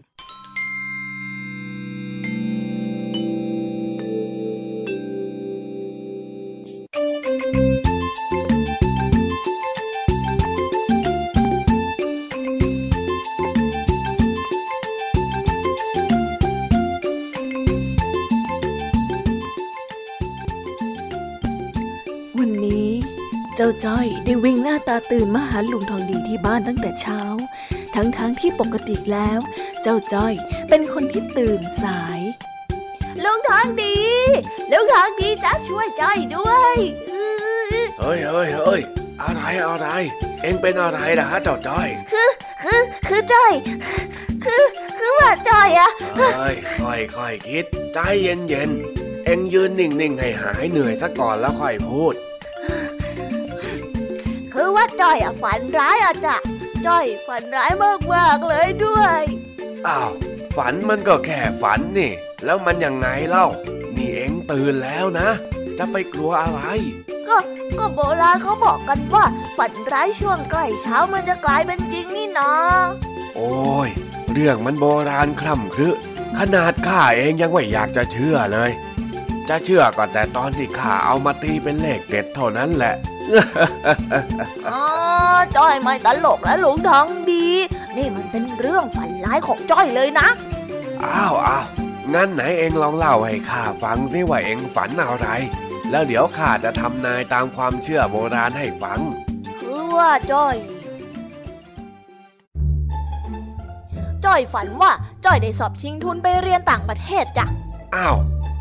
[22.38, 22.90] วันนี้
[23.56, 27.22] เจ้าจ้อยได้วิ่งหน้าตาตื่นมาหาลุงทองดีที่บ้านตั้งแต่เช้า
[28.00, 29.39] ทั้งๆทที่ปกติแล้ว
[29.82, 30.34] เจ้าจ้อย
[30.70, 32.20] เป็นคนที่ตื่นสาย
[33.24, 33.97] ลุงทองดี
[34.72, 36.76] ลุงทองดีจะช่วยจ้อยด้วย
[37.10, 37.28] อื้
[37.84, 38.82] อเฮ้ยเฮ้ยเฮ้ย
[39.22, 39.88] อะไรอะไร
[40.41, 42.30] เอ็งเป็นอะไรนะฮะเจ้าจ้อย คือ
[42.64, 43.52] คือคือจ้อย
[44.43, 44.64] คือ
[44.97, 52.14] คือว่าจ้อยอะเฮ้ยค่อยค่อยคิดใจเย็นเย็นๆเอ็งยืนนิ่งๆให้หายเหนื่อยซะก่อนแล้วค่อยพูด
[54.54, 56.36] คือว่าจ้อยอะฝันร้ายอะจ้ะ
[56.88, 57.72] จ้อยฝันร้าย
[58.14, 59.22] มากๆเลยด้วย
[59.88, 60.12] อ้าว
[60.56, 62.12] ฝันมันก็แค่ฝันนี่
[62.46, 63.48] แล้วมันยังไงเล่า
[63.96, 65.30] นี่เอ็งตื่นแล้วนะ
[65.78, 66.62] จะไปกลัวอะไร
[67.28, 67.38] ก็
[67.80, 69.26] ก็โบราณเขาบอกกันว่า
[69.58, 72.52] ฝันร้ายช่วงใกล้เช้ามันจะกลายเป็นจริงนี่นา
[73.36, 73.90] โอ้ย
[74.32, 75.90] เรื่องมันโบราณคล่ำครึ
[76.40, 78.72] ขนาดข้าเองยังไม่อยากจะเชื่อเลย
[79.50, 82.96] จะเชื่อก็แต่ตอนที่ข้าเอามาตีเป็นเลขเด็ดเท่านั้นแหละ
[84.70, 84.84] อ๋อ
[85.56, 87.48] จ้อยไม่ตลกแล้วลุงทองดี
[87.98, 90.28] นี่มันเป็นเรื่องฝันร้ายของจ้อยเลยนะ
[91.04, 91.66] อ้าวอ้าว
[92.14, 95.28] งั้นไหนเองลองเล่าให้ข้าฟังสิว่าเองฝันอะไร
[95.92, 99.00] แล้วเดี๋ยวข้าจะทำนายตามความเชื่อโบราณให้ฟัง
[99.62, 100.56] คือว่าจ้อย
[104.26, 104.92] จ้อยฝันว่า
[105.26, 107.46] จ้อยได้สอบชิงทุนไปเรียนต่างประเทศจ้ะ
[107.96, 108.16] อ้าว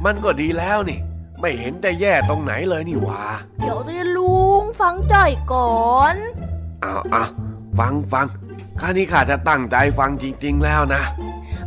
[0.05, 0.99] มันก็ดีแล้วนี่
[1.41, 3.23] ไม่เห็นจะแย่ตรงไหนเลยนี่หว่า
[3.61, 6.15] เดี๋ยวสิลุงฟังจ้อยก่อน
[6.85, 7.31] อ้าวอ้าว
[7.79, 8.27] ฟังฟัง
[8.81, 11.03] ข้านี่ข้าจะตั้งใจฟังจริง ๆ แล้วนะ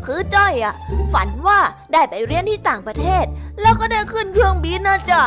[0.06, 0.74] คือจ้อยอะ
[1.14, 1.60] ฝันว่า
[1.94, 3.26] ได้ไปเรียนที่ต่างประเทศ
[3.62, 5.22] แล้วก็ได้ขึ้นเครื่องบินนะจ๊ะ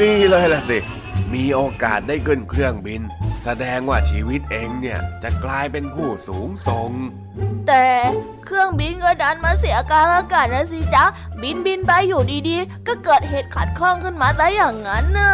[0.00, 0.78] ดีเลยล่ะสิ
[1.34, 3.00] มีโอกาสได้ขึ้นเครื่องบิน
[3.48, 6.90] แสดงว่าชีวิตเองเนี่ยจะกลายเป็นผู้สูงส่ง
[7.66, 7.86] แต่
[8.44, 11.04] เครื่องบินก็ดันมาเสียกลางอากาศนะสิจ๊ะ
[11.42, 15.32] บินบินไปอยู่ดีๆ ก็เกิดเหตุขัดข้องขึ้นมาซะอย่างนั้นน่ะ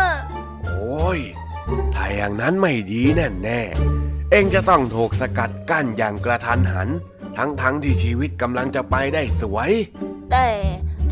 [0.66, 1.20] โอ้ย
[1.94, 6.88] ถ้าอย่างนั้นไม่ดีแน่แน่ๆเองจะต้องถูกสกัดกั้นอย่างกระทันหัน
[7.36, 9.70] ทั้งๆทที่ชีวิตกำลังจะไปได้สวย
[10.30, 10.48] แต่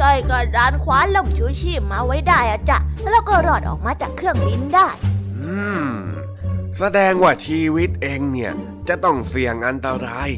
[0.01, 2.79] จ้อยก็ดันคว้าลมชูชีพมาไว้ได้อะจ๊ะ
[3.11, 4.89] แล้วก็รอดออกมาจากเครื่องบินได้
[5.37, 6.10] อืม
[6.79, 8.53] แสดงว่าชีวิตเองเนี่ย
[8.89, 10.31] จะต้องเสี่ยงอันตราย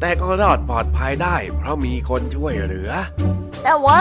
[0.00, 2.90] แต่ก็รอดปลอดภัยได้ เพราะมีคนช่วยเหลือ
[3.62, 4.00] แต่ว่า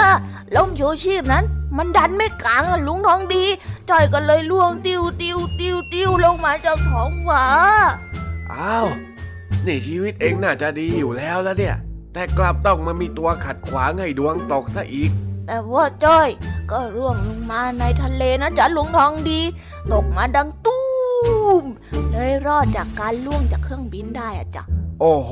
[0.55, 1.45] ลมชูชีพนั้น
[1.77, 3.45] มันดันไม่กลางอะลุงทองดี
[3.89, 7.43] จ้อยก็เลยล่วงติวติวติวติวลงมาจากท้องฟ้า
[8.53, 8.87] อ้าว
[9.65, 11.75] นี่ชีวิตเองน่าจะดีอยู่แล้วแล้วเนี่ย
[12.13, 15.11] แต่กลับต้องมามีตัวขัดขวางให้ดวงตกซะอีก
[15.47, 16.27] แต่ว่าจ้อย
[16.71, 19.41] ก็ร่วงลงมาในทะเลนะจ๊ะลุงทองดี
[19.91, 20.76] ตกมาดังตู้
[21.61, 21.63] ม
[22.11, 24.63] เลยรอดจากการล่วงจากเครื่องบินได้อะจ๊ะ
[25.01, 25.31] โอ้โห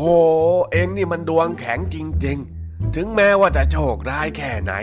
[0.72, 4.74] เองนี่มันดวงแข็งจริง ๆ ถึงแม้ว่าจะโชคร้ายแค่ไหน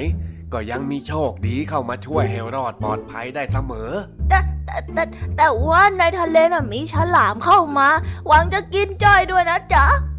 [0.52, 3.90] ก็ยังมีโชคดีเข้ามาช่วยให้รอดปลอดภัยได้เสมอ
[4.28, 5.04] แต่แต่แต่
[5.36, 7.88] แต่ว่าในทะเลน่ะมีฉลามเข้ามา
[8.26, 10.11] หวังจะกินจ้อยด้วยนะจ๊ะอืม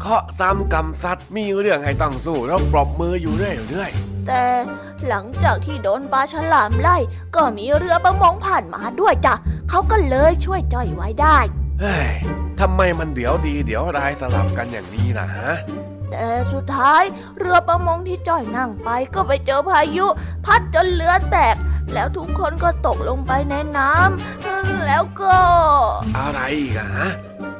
[0.00, 3.90] เคาะซ้ำกำซัดมีเรื่องให้ต้องสู้แล้วปรบมืออยู่เรื่อย
[4.26, 4.44] แต่
[5.08, 6.96] หลังจากที่โดนปลาฉลามไล่
[7.34, 9.34] ก็มีเรือประมงผ่านมาด้วยจ้ะ
[9.70, 12.10] เขาก็เลยช่วยจ้อยไว้ได้ๆเฮ้ย
[12.60, 15.50] ทำไมมันเดี๋ยวดีเดี๋ยวร้ายสลับกันอย่างนี้นะฮะ
[16.10, 17.02] แต่สุดท้าย
[17.38, 20.06] เรือประมงที่จ้อยนั่งไปก็ไปเจอพายุ
[20.44, 21.56] พัดจนเรือแตก
[21.94, 25.36] แล้วทุกคนก็ตกลงไปในน้ำแล้วก็
[26.18, 27.08] อะไรอีกอะฮะ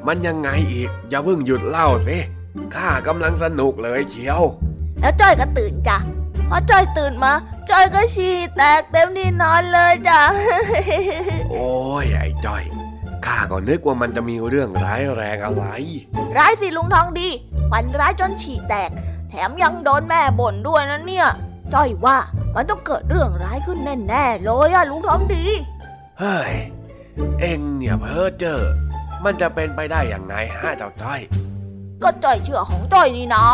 [0.06, 2.18] มันยังไงอีก อย่าเพิ่งหยุดเล่าสิ
[2.74, 4.42] ข้ากำลังสนุกเลยเชียว
[5.00, 5.98] แล้วจ้อยก็ตื่นจ้ะ
[6.48, 7.32] พอจ้อยตื่นมา
[7.70, 10.20] จ้อยก็ฉี่แตกเต็มที่นอนเลยจ้ะ
[11.50, 11.68] โอ้
[12.02, 12.64] ยไอ้จ้อย
[13.26, 15.64] ข้าก็นึกว่ามันจะมีเรื่องร้ายแรงอะไร
[16.36, 17.28] ร้ายสิลุงทองดี
[17.70, 18.90] ฝันร้ายจนฉี่แตก
[19.28, 21.28] แถมยังโดนแม่บ่นด้วยนะเนี่ย
[21.74, 22.16] จ้อยว่า
[22.54, 23.78] มันต้องเกิดเรื่องร้ายขึ้น
[24.08, 25.44] แน่ๆเลยอะลุงทองดี
[26.20, 26.54] เฮ้ย
[27.40, 28.60] เอ็งเนี่ยเพ้อเจอ
[29.24, 31.20] มันจะเป็นไปได้อย่างไงฮะเจ้าจ้อย
[32.02, 33.44] ก็จ้อยเชื่อของจ้อยนี่นะ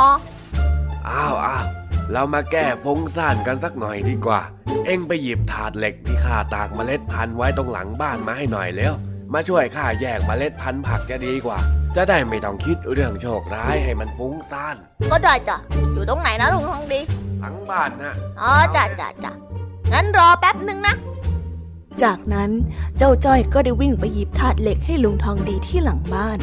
[1.08, 1.64] อ้าวอ้าว
[2.12, 4.40] เรามาแก้ฟุ้งซ่านกันสักหน่อยดีกว่า
[4.86, 8.94] เอ็งไปหยิบถาดเหล็กที่ข้าตากเมล็ดพันธุ์ไว้ตรงหลังบ้านมาให้หน่อยเร็ว
[9.32, 11.58] มาช่วยข้าแยกเมล็ดพันธุ์ผักจะดีกว่า
[11.96, 14.76] จะได้ไม่ต้องคิดเรื่องโชคร้ายให้มันฟุ้งซ่าน
[15.10, 15.56] ก็ได้จ้ะ
[15.94, 17.00] อยู่ตรงไหนนะลุงทองดี
[17.40, 19.32] หลังบ้านนะอ๋อจ้ะจ้ะจ้ะ
[19.92, 20.94] งั้นรอแป๊บหนึ่งนะ
[22.04, 22.50] จากนั้น
[22.98, 26.38] เจ้าจ้อยก็ได้วิ่งไปหยิบถาดเหล็กให้ลุงทองดีที่หลังบ้าน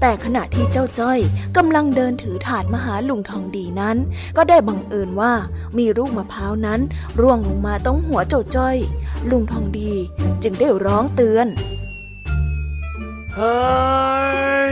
[0.00, 1.18] แต่ขณะที่เจ้าจ้อย
[1.56, 3.96] กำลังเดินถือถาดมาหาลุงทองดีนั้น
[4.36, 5.32] ก็ได้บังเอิญว่า
[5.78, 6.80] มีลูกมะพร้าวนั้น
[7.20, 8.76] ร่วงลงมาตรงหัวเจ้าจ้อย
[9.30, 9.92] ลุงทองดี
[10.42, 11.46] จึงได้ร้องเตือน
[13.36, 13.58] เฮ้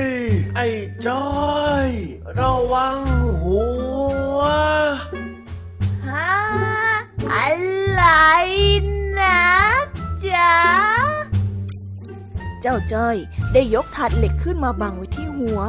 [0.02, 0.04] ย
[0.54, 0.66] ไอ้
[1.06, 1.26] จ้อ
[1.86, 1.88] ย
[2.38, 2.98] ระวัง
[3.42, 3.60] หั
[4.38, 4.40] ว
[6.08, 6.32] ฮะ
[7.32, 7.46] อะ
[7.92, 8.02] ไร
[9.20, 9.38] นะ
[10.26, 10.50] จ๊ะ
[12.62, 13.16] เจ้าจ้อย
[13.52, 15.60] ได้ยกถาดเหล็กขึ้นมาบังไว้ที่หัว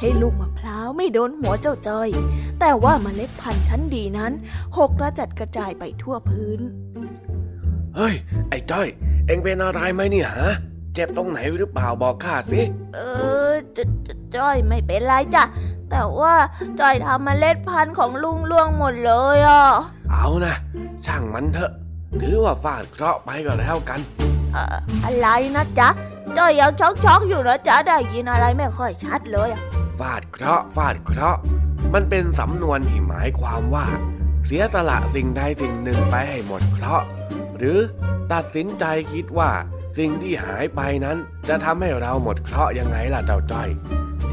[0.00, 2.08] ให้ลูกมะพร้าวไม่โดนหัวเจ้าจ้อย
[2.60, 4.32] แต่ว่าเมล็ดพันธุ์ชั้นดีนั้น
[4.76, 6.60] หกกระจัดกระจายไปทั่วพื้น
[7.96, 8.14] เฮ้ย
[8.48, 8.88] ไอ้จ้อย
[9.26, 10.52] เอ็งเป็นอะไรไหมเนี่ยฮะ
[10.94, 12.60] เจ็บตรงไหนหรือเปล่าบอกข้าสิ
[12.94, 12.98] เอ
[13.50, 15.44] อจจจ้อยไม่เป็นไรจ้ะ
[15.90, 16.34] แต่ว่า
[16.80, 19.64] จ้อยทำเมล็ดพันธุ์ของลุงล่วงหมดเลยอะ
[20.12, 20.54] เอานะ
[21.06, 21.72] ช่างมันเถอะ
[22.22, 24.00] ถือว่าฟาดเคราะห์ไปก็แล้วกัน
[24.52, 25.88] เอ่ออะไรนะจ๊ะ
[26.36, 29.62] จ้อยยังช็อกๆอยู่นะจ๊ะได้ยินอะไรไม่ค่อยชัดเลยอะ
[29.98, 31.40] ฟาดเคราะห์ฟาดเคราะห์
[31.94, 33.86] มันเป็นสำนวนที่หมายความว่า
[34.46, 37.06] เสียสละสิ่งใดสิ่งหนึ่งไปให้หมดเคราะห์
[37.58, 37.78] หรือ
[38.32, 39.50] ตัดสินใจคิดว่า
[39.98, 41.16] สิ่งที่หายไปนั้น
[41.48, 43.68] จะทำให้เราหมดเคราะห์ยังไงล่ะเจ้าจ้อย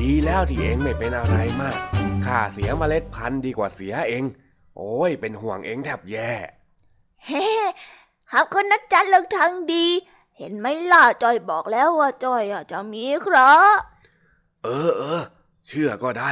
[0.02, 1.78] ดีแล้วที่เองไม่เป็นอะไรมาก
[2.26, 4.24] ข้าเสียเมล็ดพันธุ์ดีกว่าเสียเอง
[4.78, 6.32] โอ้ยเป็นห่วงเองแทบแย่
[7.28, 7.48] เฮ้
[8.32, 9.86] ขอบคุณนะจ๊ะลุงทางดี
[10.38, 13.78] เห็นไหมล่ะจ้อยบอกแล้วว่าจ้อยอะจะมีเคราะห์
[14.64, 15.22] เออเออ
[15.68, 16.32] เชื่อก็ได้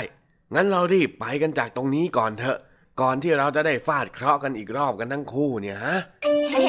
[0.53, 2.57] งั้นเรารีบไปกันจากตรงนี้ก่อนเถอะ
[3.01, 6.61] ก่อนที่เราจะได้ฟาดเคราะห์กันอีกรอบกันทั้งคู่เนี่ยฮะเฮ้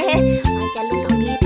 [0.55, 1.44] ไปจ้ะลุงทางดี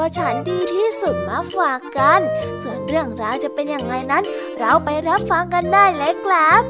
[0.00, 2.20] ัวฉันดีที่สุดมาฝากกัน
[2.62, 4.24] ส่วนเรื่องราวจะเป็นอย่างไรนั้น
[4.58, 6.62] เราไปรับฟังกันได้เลยครับ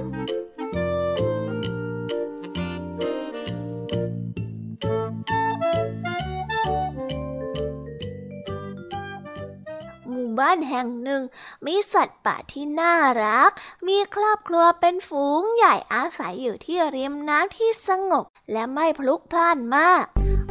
[10.38, 11.22] บ้านแห่งหนึ่ง
[11.66, 13.50] มีสัตว์ป่าที่น่ารัก
[13.88, 20.04] มีครอบครัวเป็นฝูงใหญ่อาศัยอยู่ที่ริมน้ำที่สงบ และไม่พลุกพล่านมาก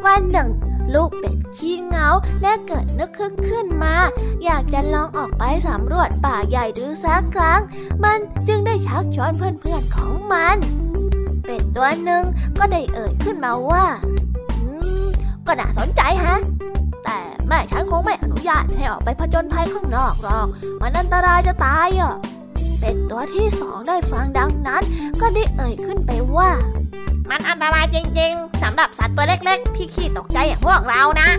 [0.05, 2.07] วันหนึ่ง ลูกเป็ดขี้เงา
[2.43, 3.95] ได้เกิดนึกคึกขึ้นมา
[4.45, 7.61] อยากจะลองออกไปสำรวจป่าใหญ่ดูสักครั้ง
[8.03, 8.17] มัน
[8.47, 10.57] จึงได้ชักชวนเพื่อนๆของมัน
[11.45, 12.23] เป็ดตัวหนึ่ง
[12.59, 13.85] ก็ได้เอ่ยขึ้นมาว่า
[15.47, 16.39] ก็น่าสนใจฮะ
[17.03, 17.17] แต่
[17.47, 20.47] แม่ฉันคงไม่อนุญาตให้ออกไปผจญภัยข้างนอกหรอก
[20.81, 22.15] มันอันตรายจะตายอะ
[22.79, 24.83] เป็ดตัวที่สองได้ฟังดังนั้น
[25.21, 26.49] ก็ได้เอ่ยขึ้นไปว่า
[27.29, 31.29] มันอันตรายจริงๆสำหรับสัตว์ตัวเล็กๆ ที่ขี้ตกใจอย่างพวกเรานะ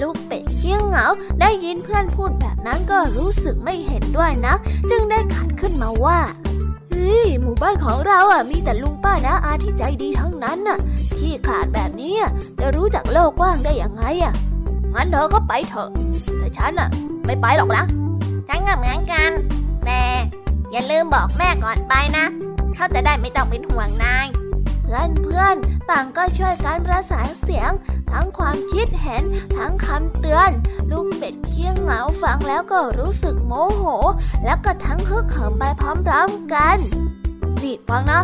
[0.00, 1.06] ลูกเป็ดเคี้ยงเหงา
[1.40, 4.54] ได้ยินเพื่อนพูดแบบนั้นก็รู้สึกไม่เห็นด้วยนะ
[4.90, 6.18] จึงได้ขัดขึ้นมาว่า
[6.90, 10.78] เฮ้ยหมู่บ้านของเราอะมีแต่ลุงป้านะอาที่ใจดีทั้งนั้นน่ะ
[11.18, 12.14] ขี้ขลาดแบบนี้
[12.60, 14.32] จะรู้จักโลกกว้างได้ยังไงอะ
[14.94, 15.90] งั้นเธอก็ไปเถอะ
[16.38, 16.88] แต่ฉันอะ
[17.26, 17.84] ไม่ไปหรอกนะ
[18.48, 19.30] ฉันก็เหมือนกัน
[19.84, 20.00] แต่
[20.72, 22.24] อย่าลืมบอกแม่ก่อนไปนะ
[22.74, 24.26] เขาจะได้ไม่ต้องเป็นห่วงนาย
[24.88, 25.56] เพื่อนเพื่อน
[25.90, 27.70] ต่างก็ช่วยกันประสานเสียง
[28.12, 29.22] ทั้งความคิดเห็น
[29.56, 30.50] ทั้งคำเตือน
[30.90, 33.82] ลูกเป็ดเคี้ยงเหงาฟังแล้วก็รู้สึกโมโห
[34.44, 36.78] แล้วก็ทั้งฮึกเหิมไปพร้อมๆกัน
[37.62, 38.20] นี่ฟังนะ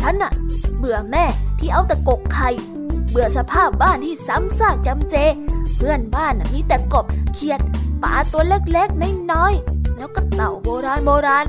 [0.00, 0.32] ฉันอะ
[0.76, 1.24] เบื่อแม่
[1.58, 2.50] ที่เอาแต่กกไข่
[3.10, 5.16] เบื่อสภาพบ้านที่ซ้ำซากจำเจ
[5.76, 7.60] เพื่อนบ้านมีแต่กบเขียด
[8.02, 11.46] ปลาตัวเล็กๆน้อยๆแล้วก็เต่าโบราณโบราณ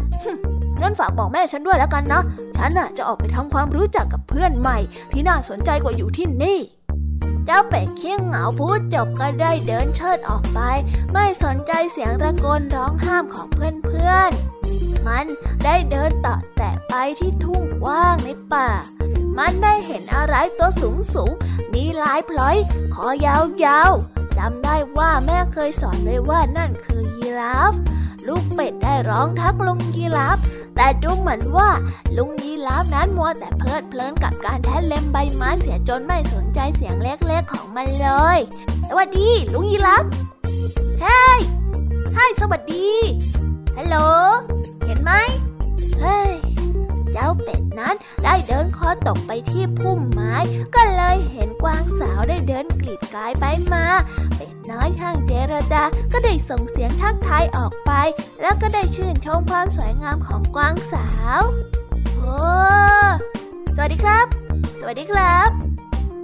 [0.83, 2.23] งั้นฝากบอกแม่ฉันด้วยแล้วกันนะ
[2.57, 4.77] ฉันน่ะจะออกไปทำความรู้จักกับเพื่อนใหม่
[5.11, 6.59] ที่น่าสนใจกว่าอยู่ที่นี่
[7.45, 10.59] เจ้าเป็ดเคี้ยงเหงาพูดจบก็ได้เดินเชิดออกไป
[11.13, 15.25] ไม่สนใจเสียงตะโกนร้องห้ามของเพื่อนๆ มัน
[15.63, 18.69] ได้เดินต่อแต่ไปที่ทุ่งว่างในป่า
[19.37, 21.33] มันได้เห็นอะไรตัวสูงสูง
[21.73, 22.57] มีลายพลอย
[22.93, 27.73] คอยาวๆจำได้ว่าแม่เคยสอนไว้ว่านั่นคือยีราฟ
[28.27, 30.37] ลูกเป็ดได้ร้องทักลุงยีราฟ
[30.75, 31.69] แต่ดูเหมือนว่า
[32.17, 38.37] ลุงยีราฟนั้นมัวแต่เพลิดเพลินกับการแทะเล็มใบไม้เสียจนไม่สนใจเสียงเล็กๆของมันเลย
[38.89, 40.03] สวัสดี ลุงยีราฟ
[41.01, 41.39] เฮ้ย
[42.17, 42.89] ฮสวัสดี
[43.77, 43.95] ฮัลโหล
[44.85, 45.11] เห็นไหม
[46.01, 46.31] เฮ้ย
[47.13, 50.35] เจ้าเป็ดนั้นได้เดินคอตกไปที่พุ่มไม้
[50.75, 53.85] ก็เลยเห็นกวางสาวได้เดินกลีดกลายไปมา
[54.35, 57.91] เป็ดน้อยช่างเจรจาก็ได้ส่งเสียงทักทายออกไป
[58.41, 61.07] แล้วก็ได้ชื่นชมความสวยงามของกวางสา
[61.39, 61.41] ว
[62.17, 62.37] โอ้
[63.75, 64.25] สวัสดีครับ
[64.79, 65.49] สวัสดีครับ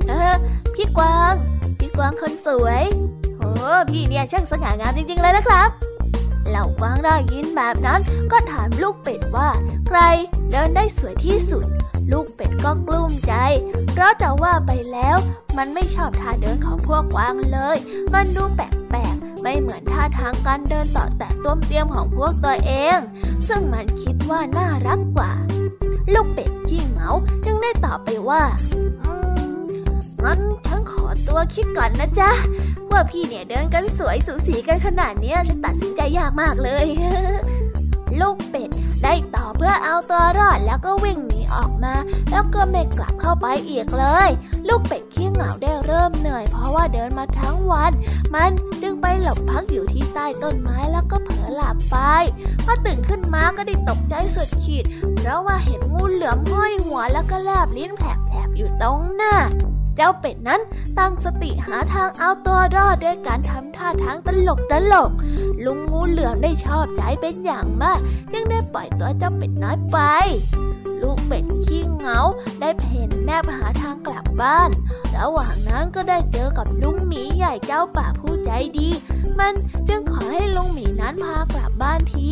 [0.08, 0.36] เออ
[0.76, 1.34] พี่กวาง
[1.80, 2.84] พี่กวางคนสวย
[3.38, 3.50] โอ้
[3.92, 5.70] พี่เนี่ยช่างสง่างามจริงๆเลยนะครับ
[6.50, 9.50] เหล่ากวางได้ยินแบบนั้นก็ถามลูกเป็ดว่า
[9.88, 10.00] ใคร
[10.52, 11.66] เดินได้สวยที่สุด
[12.12, 13.34] ลูกเป็ดก็กลุ้มใจ
[13.92, 15.18] เพราะจะว่าไปแล้ว
[15.58, 17.78] มันไม่ชอบท่าเดินของพวกกวางเลย
[18.14, 18.62] มันดูแป
[18.96, 22.98] ลกๆไม่เหมือนท่าทางการเดินต่อแต่ต้มเตียมของพวกตัวเอง
[23.48, 25.32] ซึ่งมันคิดว่าน่ารักกว่า
[26.14, 27.12] ลูกเป็ดขี้เหงา
[27.46, 28.44] จึงได้ตอบไปว่า
[30.24, 32.32] งั้นฉันขอตัวคิดก่อนนะจ๊ะ
[32.92, 36.88] ว่าพี่เนี่ยเดินกันสวยสูสีกันขนาดนี้ฉันตัดสินใจยากมากเลย
[38.22, 38.70] ลูกเป็ด
[39.04, 41.96] ได้ต่อเพื่อเอาตัวรอดแล้วก็วิ่งหนีออกมา
[42.32, 44.30] แล้วก็ไม่กลับเข้าไปอีกเลย
[44.68, 47.92] ลูกเป็ดขี้เหงาได้เริ่มเหนื่อย เพราะว่าเดินมาทั้งวัน
[48.36, 48.52] มัน
[48.82, 51.98] จึงไปหลบพักอยู่ที่ใต้ต้นไม้แล้วก็เผลอหลับไป
[52.66, 58.04] พอตื่นขึ้นมาก็ได้ตกใจสุดขีด เพราะว่าเห็นงูเหลือมห้อยหัวแล้วก็แลบลิ้นแผ
[58.34, 59.36] ลบๆอยู่ตรงหน้า
[60.02, 60.62] เจ้าเป็ดนั้น
[61.00, 65.12] ตั้งสติหาทางเอาตัวรอดด้วยการทำท่าทางตลกตลก
[65.66, 68.00] ลุงงูเหลือมได้ชอบใจเป็นอย่างมาก
[68.32, 69.98] จึงได้ปล่อยตัวเจ้าเป็ดน้อยไป
[71.02, 72.20] ลูกเป็ดขี้เหงา
[72.60, 74.70] ได้เพ่นแนบหาทางกลับบ้าน
[75.18, 78.90] ระหว่างนั้นก็ได้เจอกับลุงหมีใหญ่เจ้าป่าผู้ใจดี
[79.40, 79.54] มัน
[79.90, 82.30] จึงขอให้ลุงหมีนั้นพากลับบ้านที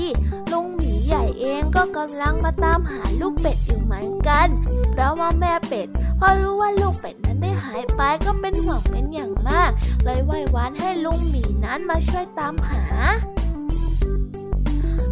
[0.52, 4.48] ลุงหมี ใหญ่เองก็กำลังมาตามหาลูกเป็ดอยู่เหมือนกัน
[4.92, 5.88] เพราะว่าแม่เป็ด
[6.20, 9.72] พอรู้ว่าลูกเป็ดนั้นได้หายไปก็เป็นห่วงเป็นอย่างมาก
[10.04, 12.84] เลยไหว้วานให้ลุงหมีนั้นมาช่วยตามหา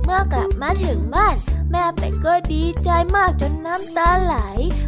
[0.05, 1.35] เมื่อกลับมาถึงบ้าน
[1.71, 4.35] แม่เป็ดก็ดีใจมากจนน้ำตาไหล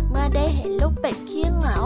[0.09, 1.77] เมื่อได้เห็นลูกเป็ดเคี้ยงเหงา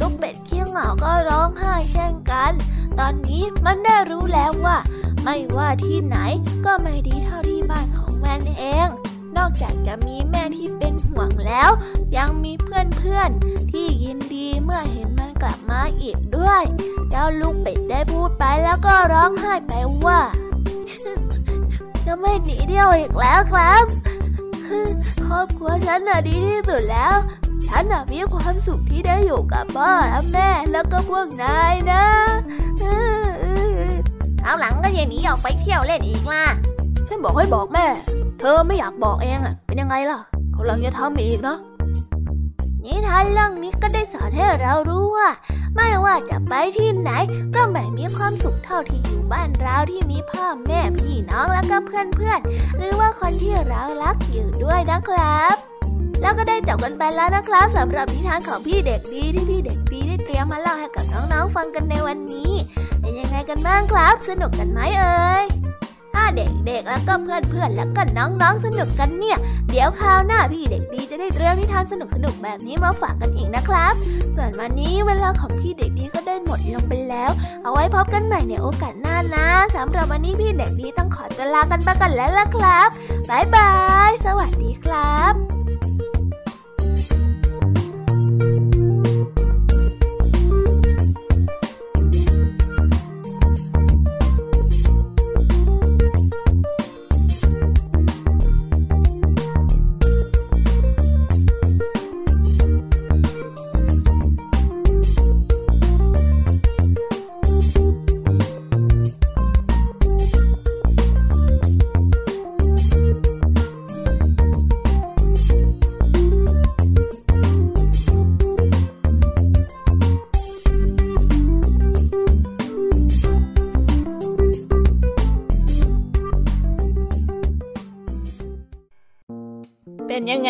[0.04, 2.52] ูกเป็ดเคี้ยงเหงาก็ร้องไห้เช่นกัน
[2.98, 4.76] ตอนนี้มันได้รู้แล้วว่า
[5.24, 6.16] ไม่ว่าที่ไหน
[6.64, 8.88] ก็ไม่ดีเท่าที่บ้านของมันเอง
[9.36, 11.70] นอกจากจะมีแม่ที่เป็นห่วงแล้ว
[12.16, 16.62] ยังมีเพื่อนๆที่ยินดีเมื่อเห็นมันกลับมาอีกด้วย
[17.10, 19.72] เจ้าลูกเป็ดได้พูดไปแล้วก็ร้องไห้ไป
[20.04, 20.20] ว่า
[22.08, 23.84] จะไม่หนีเที่ยวอีกแล้วครับ
[25.26, 27.14] ครอบครัวฉันน่ะดีที่สุดแล้ว
[27.66, 32.04] ฉันน่ะมีความสุขที่ได้อยู่กับพ่อและแม่แล้วก็พวกนายนะ
[34.42, 36.44] คราวหลังก็อย่าหนีออกไปเที่ยวเล่นอีกล่ะ
[37.08, 37.86] ฉันบอกให้บอกแม่
[38.38, 40.18] เธอไม่อยากบอกเองอะ เป็นยังไงล่ะ
[40.52, 41.58] เขาลังจะทำอีกเนาะ
[42.88, 45.28] นิทานเรื่องนี้ก็ได้สอนให้เรารู้ว่า
[45.74, 47.10] ไม่ว่าจะไปที่ไหน
[47.54, 55.56] ก็ไม่มีความสุขเท่าที่อยู่บ้านเราที่มีพ่อแม่พี่น้องแล้วก็เพื่อนๆ หรือว่าคนที่เรารักอยู่ด้วยนะครับ
[56.22, 62.52] แล้วก็ได้จบกันไปแล้วนะครับสำหรับนิทานของพี่เด็กดีที่พี่เด็กดีได้เตรียมมาเล่าให้กับน้องๆฟังกันในวันนี้
[63.00, 65.57] เป็นยังไงกันบ้างครับ สนุกกันไหมเอ่ย
[66.18, 69.38] ถ้าเด็กๆ แล้วก็เพื่อนๆ แล้วก็น้องๆ สนุกกันเนี่ย
[69.70, 71.94] เดี๋ยวคราวหน้าพี่เด็กดีจะได้เตรียมนิทานส
[72.24, 73.92] นุกๆ แบบนี้มาฝากกันอีกนะครับ
[74.36, 77.30] ส่วนวันนี้เวลาของพี่เด็กดีก็ได้หมดลงไปแล้ว
[77.62, 79.46] เอาไว้พบกันใหม่ในโอกาสหน้านะ
[79.76, 82.88] สำหรับวันนี้พี่เด็กดีต้องขอตัวลากันไปก่อนแล้วล่ะครับ
[83.28, 83.72] บ๊ายบา
[84.08, 85.57] ย สวัสดีครับ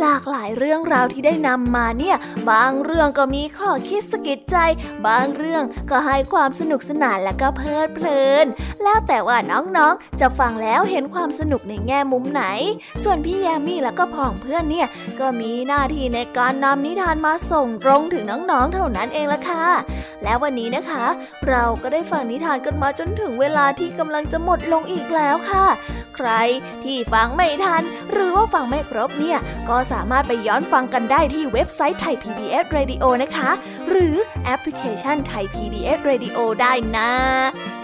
[0.00, 2.16] หลากหลายเรื่องราวที่ได้นำมาเนี่ย
[2.50, 4.56] บางเรื่องก็มีข้อคิดสะกิดใจ
[5.06, 8.46] บางเรื่องก็ให้ความสนุกสนานและก็เพลิดเพลิน
[8.82, 12.44] แล้วแต่ว่าน้องๆ จะฟังแล้วเห็นความสนุกในแง่มุมไหน
[13.02, 14.88] ส่วนพี่แยมมี่และก็พ่องเพื่อนเนี่ย
[15.20, 19.66] ก็มีหน้าที่ในการนำนิทานมาส่งตรงถึงน้องๆ เท่านั้นเองละค่ะ
[20.22, 21.04] แล้ววันนี้นะคะ
[21.48, 25.66] เราก็ได้ฟังนิทานกันมาจนถึงเวลาที่กำลังจะหมดลงอีกแล้วค่ะ
[26.16, 26.30] ใคร
[26.84, 29.38] ที่ฟังไม่ทัน หรือว่าฟังไม่ครบเนี่ย
[29.70, 33.50] ก็สามารถไปย้อนฟังกันได้ที่เว็บไซต์ไทย PBS Radio นะคะ
[33.88, 34.14] หรือ
[34.44, 37.10] แอปพลิเคชันไทย PBS Radio ได้นะ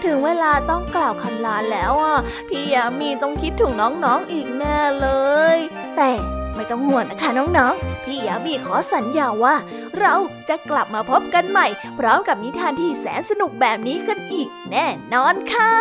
[0.03, 2.17] ถึงเวลาต้องกล่าวคำลาแล้วอะ
[2.49, 5.09] พี่ยามีต้องคิดถึงน้องๆอีกแน่เล
[5.55, 5.57] ย
[5.97, 6.11] แต่
[6.55, 9.55] ไม่ต้องห่วงนะคะน้องๆ พี่ยามีขอสัญญาว่า
[9.99, 10.13] เรา
[10.49, 11.67] จะกลับมาพบกันใหม่
[11.99, 15.73] พร้อมกับนิทานที่แสนสนุกแบบนี้กันอีกแน่นอนค่ะ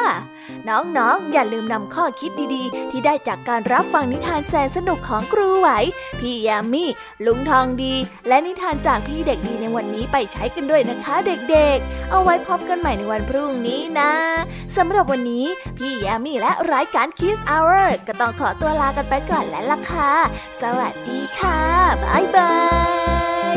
[0.68, 5.68] น้องๆออย่าลืมนำข้อคิดดีๆ ที่ได้จากการรับฟังนิทานแสนสนุกของครูไหว
[6.20, 6.84] พี่ยามี
[7.26, 7.94] ลุงทองดี
[8.28, 14.12] และนิทานจากพี่เด็กดีในวันนี้ไปใช้กันด้วยนะคะเด็กๆ เอาไว้พบกันใหม่ในวันพรุ่งนี้นะ
[14.76, 15.46] สำหรับวันนี้
[15.78, 20.12] พี่ยามีและรายการ Kiss Hour ก็ต้องขอตัวลากันไปก่อนแล้วล่ะค่ะ
[20.62, 21.60] สวัสดีค่ะ
[22.04, 22.54] บ๊ายบา
[23.54, 23.56] ย